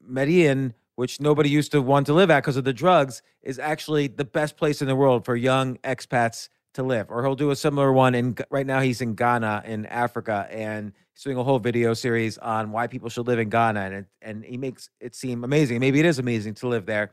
[0.00, 4.06] Medellin, which nobody used to want to live at because of the drugs, is actually
[4.06, 7.10] the best place in the world for young expats to live.
[7.10, 10.92] Or he'll do a similar one And right now he's in Ghana in Africa and
[11.12, 14.06] he's doing a whole video series on why people should live in Ghana and it,
[14.22, 15.80] and he makes it seem amazing.
[15.80, 17.12] Maybe it is amazing to live there.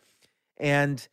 [0.57, 1.05] And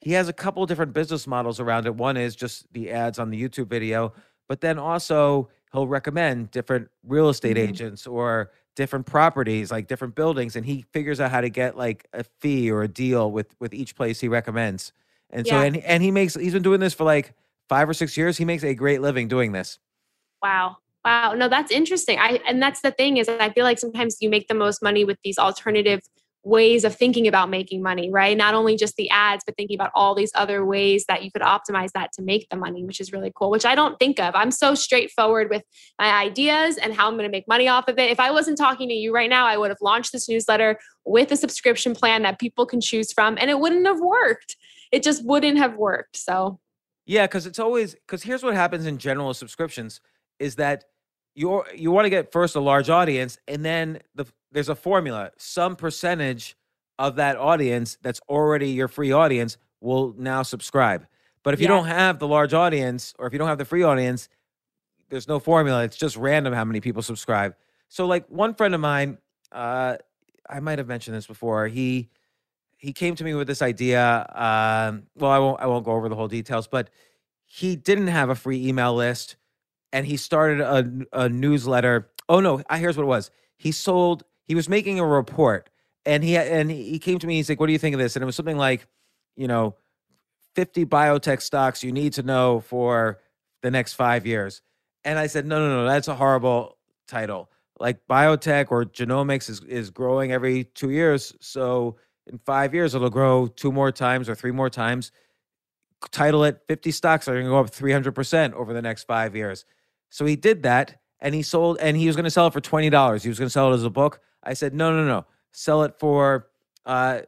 [0.00, 1.94] he has a couple different business models around it.
[1.94, 4.14] One is just the ads on the YouTube video,
[4.50, 7.60] but then also he'll recommend different real estate Mhm.
[7.70, 12.08] agents or different properties, like different buildings, and he figures out how to get like
[12.12, 14.92] a fee or a deal with with each place he recommends.
[15.30, 17.34] And so and and he makes he's been doing this for like
[17.68, 18.38] five or six years.
[18.38, 19.78] He makes a great living doing this.
[20.42, 20.78] Wow.
[21.04, 21.34] Wow.
[21.34, 22.18] No, that's interesting.
[22.18, 25.04] I and that's the thing is I feel like sometimes you make the most money
[25.04, 26.00] with these alternative
[26.42, 28.36] ways of thinking about making money, right?
[28.36, 31.42] Not only just the ads, but thinking about all these other ways that you could
[31.42, 34.34] optimize that to make the money, which is really cool, which I don't think of.
[34.34, 35.62] I'm so straightforward with
[35.98, 38.10] my ideas and how I'm going to make money off of it.
[38.10, 41.30] If I wasn't talking to you right now, I would have launched this newsletter with
[41.30, 44.56] a subscription plan that people can choose from and it wouldn't have worked.
[44.92, 46.16] It just wouldn't have worked.
[46.16, 46.58] So,
[47.04, 50.00] Yeah, because it's always because here's what happens in general subscriptions
[50.38, 50.84] is that
[51.40, 55.30] you're you want to get first a large audience, and then the there's a formula.
[55.38, 56.54] Some percentage
[56.98, 61.06] of that audience that's already your free audience will now subscribe.
[61.42, 63.82] But if you don't have the large audience, or if you don't have the free
[63.82, 64.28] audience,
[65.08, 65.84] there's no formula.
[65.84, 67.54] It's just random how many people subscribe.
[67.88, 69.16] So, like one friend of mine,
[69.50, 69.96] uh,
[70.48, 71.68] I might have mentioned this before.
[71.68, 72.10] He
[72.76, 74.26] he came to me with this idea.
[74.34, 76.90] Um, well, I won't I won't go over the whole details, but
[77.46, 79.36] he didn't have a free email list,
[79.92, 82.10] and he started a, a newsletter.
[82.28, 83.30] Oh no, here's what it was.
[83.56, 84.24] He sold.
[84.44, 85.70] He was making a report,
[86.04, 87.36] and he and he came to me.
[87.36, 88.86] He's like, "What do you think of this?" And it was something like,
[89.36, 89.76] you know,
[90.54, 93.20] 50 biotech stocks you need to know for
[93.62, 94.62] the next five years.
[95.04, 96.76] And I said, no, no, no, that's a horrible
[97.08, 97.50] title.
[97.78, 101.34] Like biotech or genomics is, is growing every two years.
[101.40, 105.12] So in five years, it'll grow two more times or three more times.
[106.10, 109.64] Title it 50 stocks are going to go up 300% over the next five years.
[110.10, 112.60] So he did that and he sold, and he was going to sell it for
[112.60, 113.22] $20.
[113.22, 114.20] He was going to sell it as a book.
[114.42, 116.48] I said, no, no, no, sell it for
[116.86, 117.20] uh,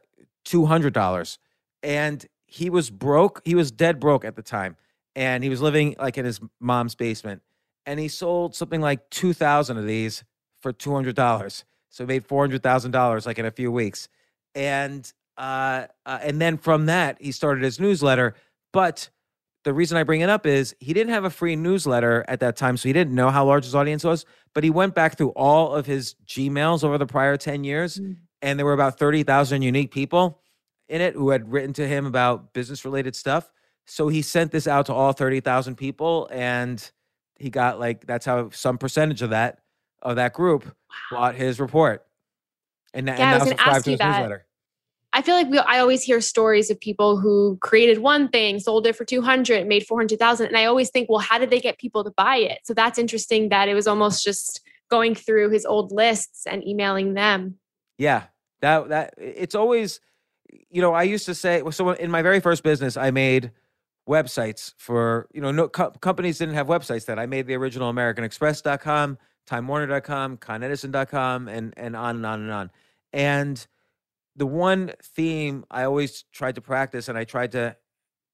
[0.45, 1.37] $200.
[1.83, 3.41] And he was broke.
[3.45, 4.77] He was dead broke at the time.
[5.15, 7.41] And he was living like in his mom's basement.
[7.85, 10.23] And he sold something like 2,000 of these
[10.61, 11.63] for $200.
[11.89, 14.07] So he made $400,000 like in a few weeks.
[14.55, 18.35] And uh, uh, and then from that, he started his newsletter.
[18.71, 19.09] But
[19.63, 22.55] the reason I bring it up is he didn't have a free newsletter at that
[22.55, 24.25] time, so he didn't know how large his audience was.
[24.53, 28.17] But he went back through all of his Gmails over the prior 10 years, Mm.
[28.41, 30.41] and there were about 30,000 unique people
[30.89, 33.49] in it who had written to him about business related stuff.
[33.85, 36.91] So he sent this out to all 30,000 people, and
[37.39, 39.59] he got like, that's how some percentage of that
[40.01, 40.65] of that group
[41.09, 42.05] bought his report.
[42.93, 44.07] And, and Yeah, I now was gonna subscribe ask to his that.
[44.11, 44.45] newsletter.
[45.15, 48.87] I feel like we, I always hear stories of people who created one thing, sold
[48.87, 50.47] it for 200, made 400,000.
[50.47, 52.59] And I always think, well, how did they get people to buy it?
[52.63, 57.13] So that's interesting that it was almost just going through his old lists and emailing
[57.13, 57.59] them.
[57.97, 58.23] Yeah,
[58.61, 59.99] that that it's always,
[60.69, 63.51] you know, I used to say so in my very first business, I made
[64.09, 67.19] websites for you know no co- companies didn't have websites then.
[67.19, 69.17] I made the original AmericanExpress.com,
[69.49, 72.71] TimeWarner.com, ConEdison.com, and and on and on and on.
[73.13, 73.67] And
[74.35, 77.75] the one theme I always tried to practice, and I tried to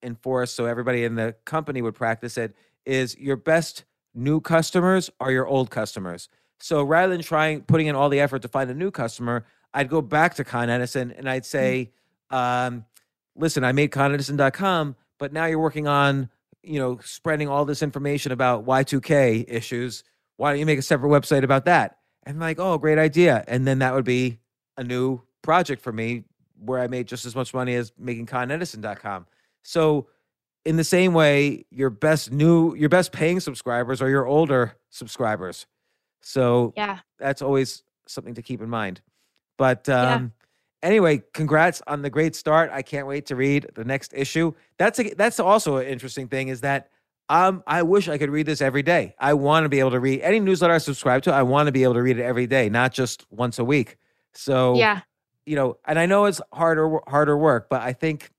[0.01, 3.83] enforce so everybody in the company would practice it, is your best
[4.13, 6.29] new customers are your old customers.
[6.59, 9.89] So rather than trying putting in all the effort to find a new customer, I'd
[9.89, 11.91] go back to Con Edison and I'd say,
[12.29, 12.85] um,
[13.35, 16.29] listen, I made conedison.com, but now you're working on,
[16.63, 20.03] you know, spreading all this information about Y2K issues.
[20.37, 21.97] Why don't you make a separate website about that?
[22.23, 23.43] And like, oh, great idea.
[23.47, 24.39] And then that would be
[24.77, 26.23] a new project for me
[26.63, 29.25] where I made just as much money as making conedison.com.
[29.63, 30.07] So
[30.63, 35.65] in the same way, your best new, your best paying subscribers are your older subscribers.
[36.21, 36.99] So Yeah.
[37.17, 39.01] that's always something to keep in mind.
[39.57, 40.13] But Yeah.
[40.15, 40.33] um,
[40.83, 42.69] anyway, congrats on the great start.
[42.71, 44.53] I can't wait to read the next issue.
[44.77, 46.91] That's a, that's also an interesting thing is that
[47.29, 49.15] um, I wish I could read this every day.
[49.19, 51.33] I want to be able to read any newsletter I subscribe to.
[51.33, 53.97] I want to be able to read it every day, not just once a week.
[54.33, 55.01] So Yeah.
[55.49, 58.29] You know, and I know it's harder harder work, but I think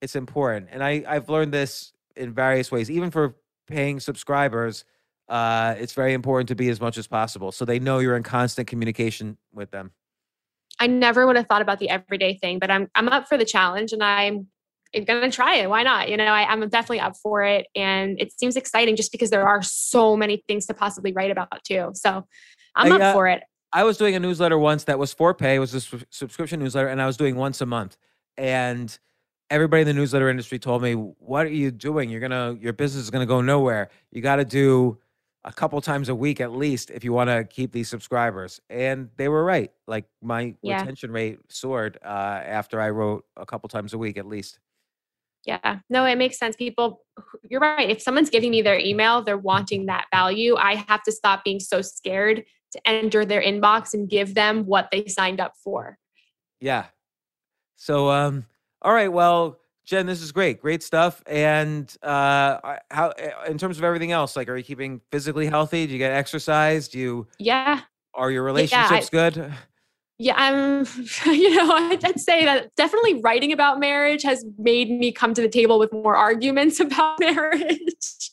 [0.00, 0.68] it's important.
[0.70, 3.34] And I I've learned this in various ways, even for
[3.66, 4.84] paying subscribers.
[5.28, 8.22] Uh, it's very important to be as much as possible, so they know you're in
[8.22, 9.90] constant communication with them.
[10.78, 13.44] I never would have thought about the everyday thing, but I'm I'm up for the
[13.44, 14.46] challenge and I'm
[15.06, 15.68] gonna try it.
[15.68, 16.08] Why not?
[16.08, 17.66] You know, I, I'm definitely up for it.
[17.74, 21.64] And it seems exciting just because there are so many things to possibly write about
[21.64, 21.90] too.
[21.94, 22.28] So
[22.76, 23.42] I'm I, up uh, for it.
[23.74, 25.56] I was doing a newsletter once that was for pay.
[25.56, 27.96] It was a sus- subscription newsletter, and I was doing once a month.
[28.38, 28.96] And
[29.50, 32.08] everybody in the newsletter industry told me, "What are you doing?
[32.08, 33.90] You're gonna your business is gonna go nowhere.
[34.12, 34.98] You got to do
[35.46, 39.10] a couple times a week at least if you want to keep these subscribers." And
[39.16, 39.72] they were right.
[39.88, 40.78] Like my Yeah.
[40.80, 44.60] retention rate soared uh, after I wrote a couple times a week at least.
[45.44, 45.80] Yeah.
[45.90, 46.56] No, it makes sense.
[46.56, 47.02] People,
[47.50, 47.90] you're right.
[47.90, 50.56] If someone's giving me their email, they're wanting that value.
[50.56, 52.44] I have to stop being so scared
[52.74, 55.96] to enter their inbox and give them what they signed up for.
[56.60, 56.86] Yeah.
[57.76, 58.46] So, um,
[58.82, 59.10] all right.
[59.12, 60.60] Well, Jen, this is great.
[60.60, 61.22] Great stuff.
[61.26, 65.86] And uh, how, uh, in terms of everything else, like, are you keeping physically healthy?
[65.86, 66.88] Do you get exercise?
[66.88, 67.80] Do you Yeah.
[68.14, 69.52] are your I- relationships good?
[70.18, 70.86] Yeah, I'm,
[71.26, 75.48] you know, I'd say that definitely writing about marriage has made me come to the
[75.48, 78.30] table with more arguments about marriage.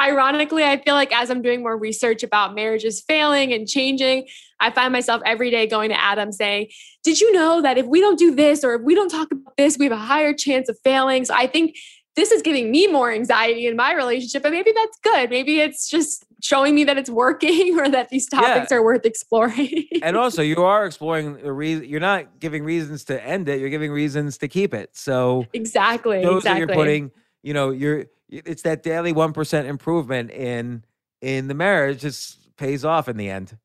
[0.00, 4.26] Ironically, I feel like as I'm doing more research about marriages failing and changing,
[4.60, 6.68] I find myself every day going to Adam saying,
[7.04, 9.56] Did you know that if we don't do this or if we don't talk about
[9.56, 11.24] this, we have a higher chance of failing?
[11.24, 11.76] So I think
[12.16, 15.30] this is giving me more anxiety in my relationship, but maybe that's good.
[15.30, 19.84] Maybe it's just showing me that it's working or that these topics are worth exploring.
[20.02, 21.84] and also, you are exploring the reason.
[21.84, 23.60] You're not giving reasons to end it.
[23.60, 24.96] You're giving reasons to keep it.
[24.96, 26.22] So exactly.
[26.22, 26.66] those exactly.
[26.66, 27.10] that you're putting,
[27.42, 30.84] you know, you're it's that daily one percent improvement in
[31.20, 32.00] in the marriage.
[32.00, 33.56] Just pays off in the end.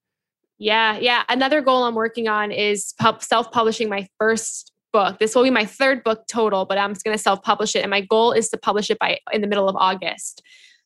[0.59, 1.23] Yeah, yeah.
[1.29, 5.19] Another goal I'm working on is pub- self-publishing my first book.
[5.19, 7.89] This will be my third book total, but I'm just going to self-publish it, and
[7.89, 10.41] my goal is to publish it by in the middle of August.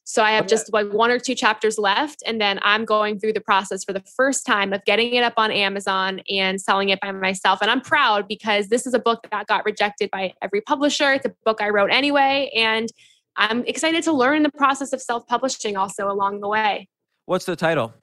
[0.09, 3.33] So I have just like one or two chapters left, and then I'm going through
[3.33, 7.01] the process for the first time of getting it up on Amazon and selling it
[7.01, 7.59] by myself.
[7.61, 11.11] And I'm proud because this is a book that got rejected by every publisher.
[11.11, 12.87] It's a book I wrote anyway, and
[13.35, 16.87] I'm excited to learn the process of self-publishing also along the way
[17.25, 17.93] What's the title?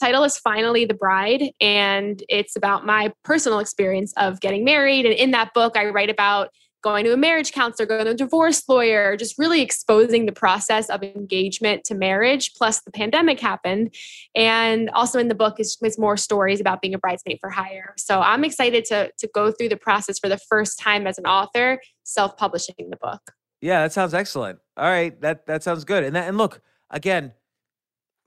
[0.00, 5.14] title is finally the bride and it's about my personal experience of getting married and
[5.14, 6.48] in that book i write about
[6.84, 10.88] going to a marriage counselor going to a divorce lawyer just really exposing the process
[10.90, 13.92] of engagement to marriage plus the pandemic happened
[14.36, 17.94] and also in the book is, is more stories about being a bridesmaid for hire
[17.96, 21.26] so i'm excited to, to go through the process for the first time as an
[21.26, 24.58] author self-publishing the book Yeah, that sounds excellent.
[24.76, 26.04] All right, that that sounds good.
[26.04, 27.32] And that, and look again,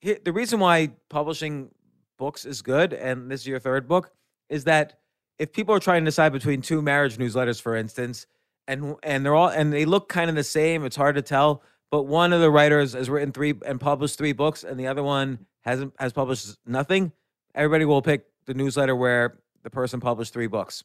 [0.02, 1.70] the reason why publishing
[2.18, 4.12] books is good, and this is your third book,
[4.50, 4.98] is that
[5.38, 8.26] if people are trying to decide between two marriage newsletters, for instance,
[8.68, 11.62] and and they're all and they look kind of the same, it's hard to tell.
[11.90, 15.04] But one of the writers has written three and published three books, and the other
[15.04, 17.12] one hasn't has published nothing.
[17.56, 20.84] Everybody will pick the newsletter where the person published three books.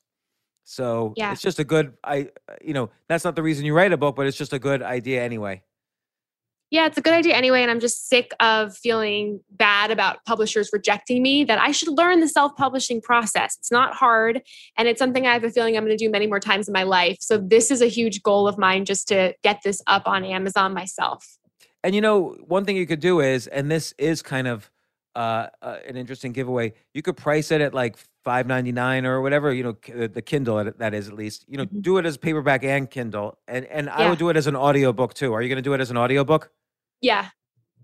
[0.64, 1.32] So Yeah.
[1.32, 2.30] it's just a good I
[2.62, 4.82] you know, that's not the reason you write a book, but it's just a good
[4.82, 5.62] idea anyway.
[6.72, 7.60] Yeah, it's a good idea anyway.
[7.60, 12.20] And I'm just sick of feeling bad about publishers rejecting me, that I should learn
[12.20, 13.56] the self publishing process.
[13.58, 14.40] It's not hard.
[14.78, 16.72] And it's something I have a feeling I'm going to do many more times in
[16.72, 17.18] my life.
[17.20, 20.72] So this is a huge goal of mine just to get this up on Amazon
[20.72, 21.36] myself.
[21.84, 24.70] And you know, one thing you could do is, and this is kind of
[25.14, 26.72] uh, uh, an interesting giveaway.
[26.94, 29.52] You could price it at like five ninety nine or whatever.
[29.52, 31.44] You know, the Kindle that is at least.
[31.48, 31.82] You know, Mhm.
[31.82, 35.12] do it as paperback and Kindle, and and I would do it as an audiobook
[35.12, 35.34] too.
[35.34, 36.50] Are you going to do it as an audiobook?
[37.02, 37.28] Yeah.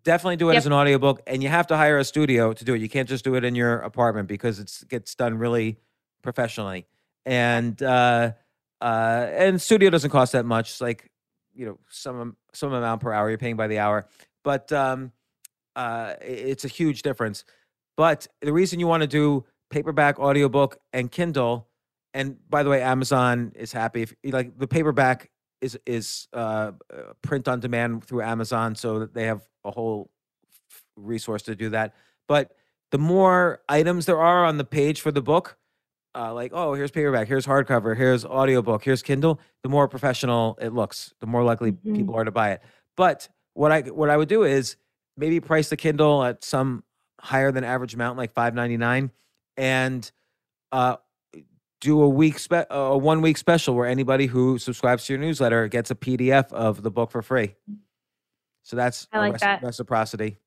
[0.05, 0.59] Definitely do it Yep.
[0.59, 2.81] as an audiobook, and you have to hire a studio to do it.
[2.81, 5.77] You can't just do it in your apartment because it's gets done really
[6.23, 6.87] professionally.
[7.27, 8.33] And uh,
[8.81, 10.71] uh, and studio doesn't cost that much.
[10.71, 11.11] It's like
[11.55, 13.29] you know some some amount per hour.
[13.29, 14.07] You're paying by the hour,
[14.45, 15.13] but um,
[15.77, 17.45] uh, it's a huge difference.
[17.97, 21.69] But the reason you want to do paperback, audiobook, and Kindle,
[22.15, 27.13] and by the way, Amazon is happy if like the paperback is is uh, uh,
[27.23, 30.11] print on demand through Amazon, so that they have a whole
[30.97, 31.95] resource to do that.
[32.27, 32.53] But
[32.91, 35.57] the more items there are on the page for the book,
[36.15, 40.73] uh, like, oh, here's paperback, here's hardcover, here's audiobook, here's Kindle, the more professional it
[40.73, 41.97] looks, the more likely Mhm.
[41.97, 42.63] people are to buy it.
[42.97, 44.77] But what I what I would do is
[45.17, 46.85] maybe price the Kindle at some
[47.21, 49.11] higher than average amount, like five ninety nine,
[49.57, 50.11] and
[50.73, 50.97] uh,
[51.81, 55.69] do a week spe- a one week special where anybody who subscribes to your newsletter
[55.69, 57.55] gets a PDF of the book for free.
[58.65, 59.63] So that's I like reci- that.
[59.63, 60.39] reciprocity.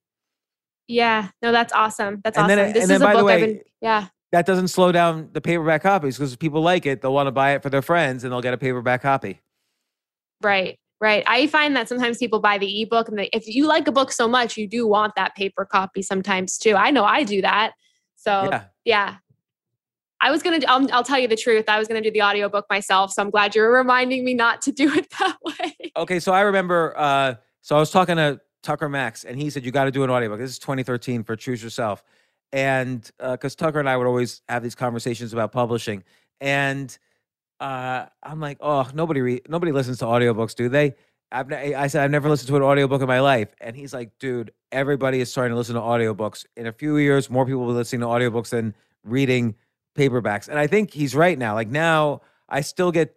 [0.87, 2.21] Yeah, no, that's awesome.
[2.23, 2.59] That's And awesome.
[2.59, 3.61] it- this is then, a book I've been.
[3.81, 7.27] Yeah, That doesn't slow down the paperback copies because if people like it, they'll want
[7.27, 9.39] to buy it for their friends and they'll get a paperback copy.
[10.43, 11.23] right, right.
[11.27, 14.11] I find that sometimes people buy the ebook, and they, if you like a book
[14.11, 16.75] so much, you do want that paper copy sometimes too.
[16.75, 17.73] I know I do that.
[18.15, 18.63] So Yeah.
[18.85, 19.15] yeah.
[20.21, 20.59] I was gonna.
[20.67, 21.65] I'll, I'll tell you the truth.
[21.67, 24.71] I was gonna do the audiobook myself, so I'm glad you're reminding me not to
[24.71, 25.91] do it that way.
[25.97, 26.93] Okay, so I remember.
[26.95, 30.03] Uh, so I was talking to Tucker Max, and he said you got to do
[30.03, 30.39] an audiobook.
[30.39, 32.03] This is 2013 for Choose Yourself,
[32.53, 36.03] and because Tucker and I would always have these conversations about publishing,
[36.39, 36.95] and
[37.59, 40.93] uh, I'm like, oh, nobody re- nobody listens to audiobooks, do they?
[41.31, 44.11] I've I said I've never listened to an audiobook in my life, and he's like,
[44.19, 46.45] dude, everybody is starting to listen to audiobooks.
[46.55, 49.55] In a few years, more people will be listening to audiobooks than reading
[49.95, 51.53] paperbacks, and I think he's right now.
[51.53, 53.15] Like now, I still get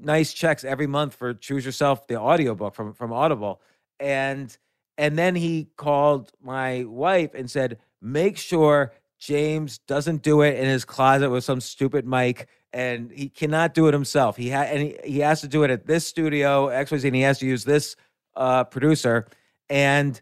[0.00, 3.60] nice checks every month for choose yourself the audiobook from from audible
[4.00, 4.56] and
[4.96, 10.64] and then he called my wife and said make sure james doesn't do it in
[10.64, 14.82] his closet with some stupid mic and he cannot do it himself he had and
[14.82, 17.64] he, he has to do it at this studio xyz and he has to use
[17.64, 17.96] this
[18.36, 19.26] uh producer
[19.68, 20.20] and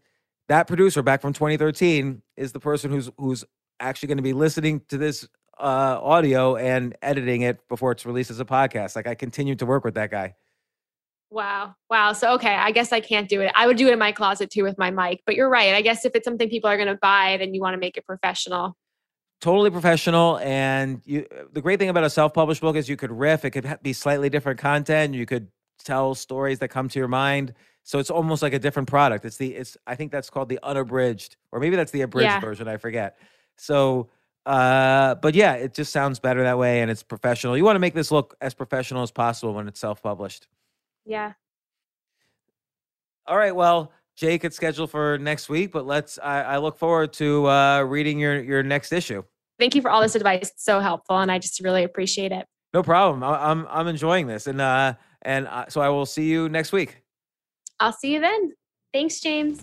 [0.48, 3.44] that producer back from 2013 is the person who's who's
[3.78, 5.28] actually going to be listening to this
[5.58, 8.96] uh, audio and editing it before it's released as a podcast.
[8.96, 10.34] Like I continue to work with that guy.
[11.30, 11.74] Wow.
[11.90, 12.12] Wow.
[12.12, 13.50] So, okay, I guess I can't do it.
[13.54, 15.74] I would do it in my closet too with my mic, but you're right.
[15.74, 17.96] I guess if it's something people are going to buy, then you want to make
[17.96, 18.76] it professional.
[19.42, 21.26] Totally professional, and you.
[21.52, 23.44] The great thing about a self-published book is you could riff.
[23.44, 25.14] It could be slightly different content.
[25.14, 25.48] You could
[25.84, 27.52] tell stories that come to your mind.
[27.82, 29.26] So it's almost like a different product.
[29.26, 29.54] It's the.
[29.54, 29.76] It's.
[29.86, 32.40] I think that's called the unabridged, or maybe that's the abridged Yeah.
[32.40, 32.66] version.
[32.66, 33.18] I forget.
[33.58, 34.08] So,
[34.46, 37.56] uh, but yeah, it just sounds better that way, and it's professional.
[37.56, 40.46] You want to make this look as professional as possible when it's self-published.
[41.04, 41.32] Yeah.
[43.26, 43.54] All right.
[43.54, 46.18] Well, Jake, it's scheduled for next week, but let's.
[46.22, 49.24] I, I look forward to uh, reading your your next issue.
[49.58, 50.50] Thank you for all this advice.
[50.50, 51.18] It's so helpful.
[51.18, 52.46] And I just really appreciate it.
[52.72, 53.24] No problem.
[53.24, 56.70] I, I'm I'm enjoying this, and uh, and uh, so I will see you next
[56.72, 57.02] week.
[57.80, 58.52] I'll see you then.
[58.92, 59.62] Thanks, James.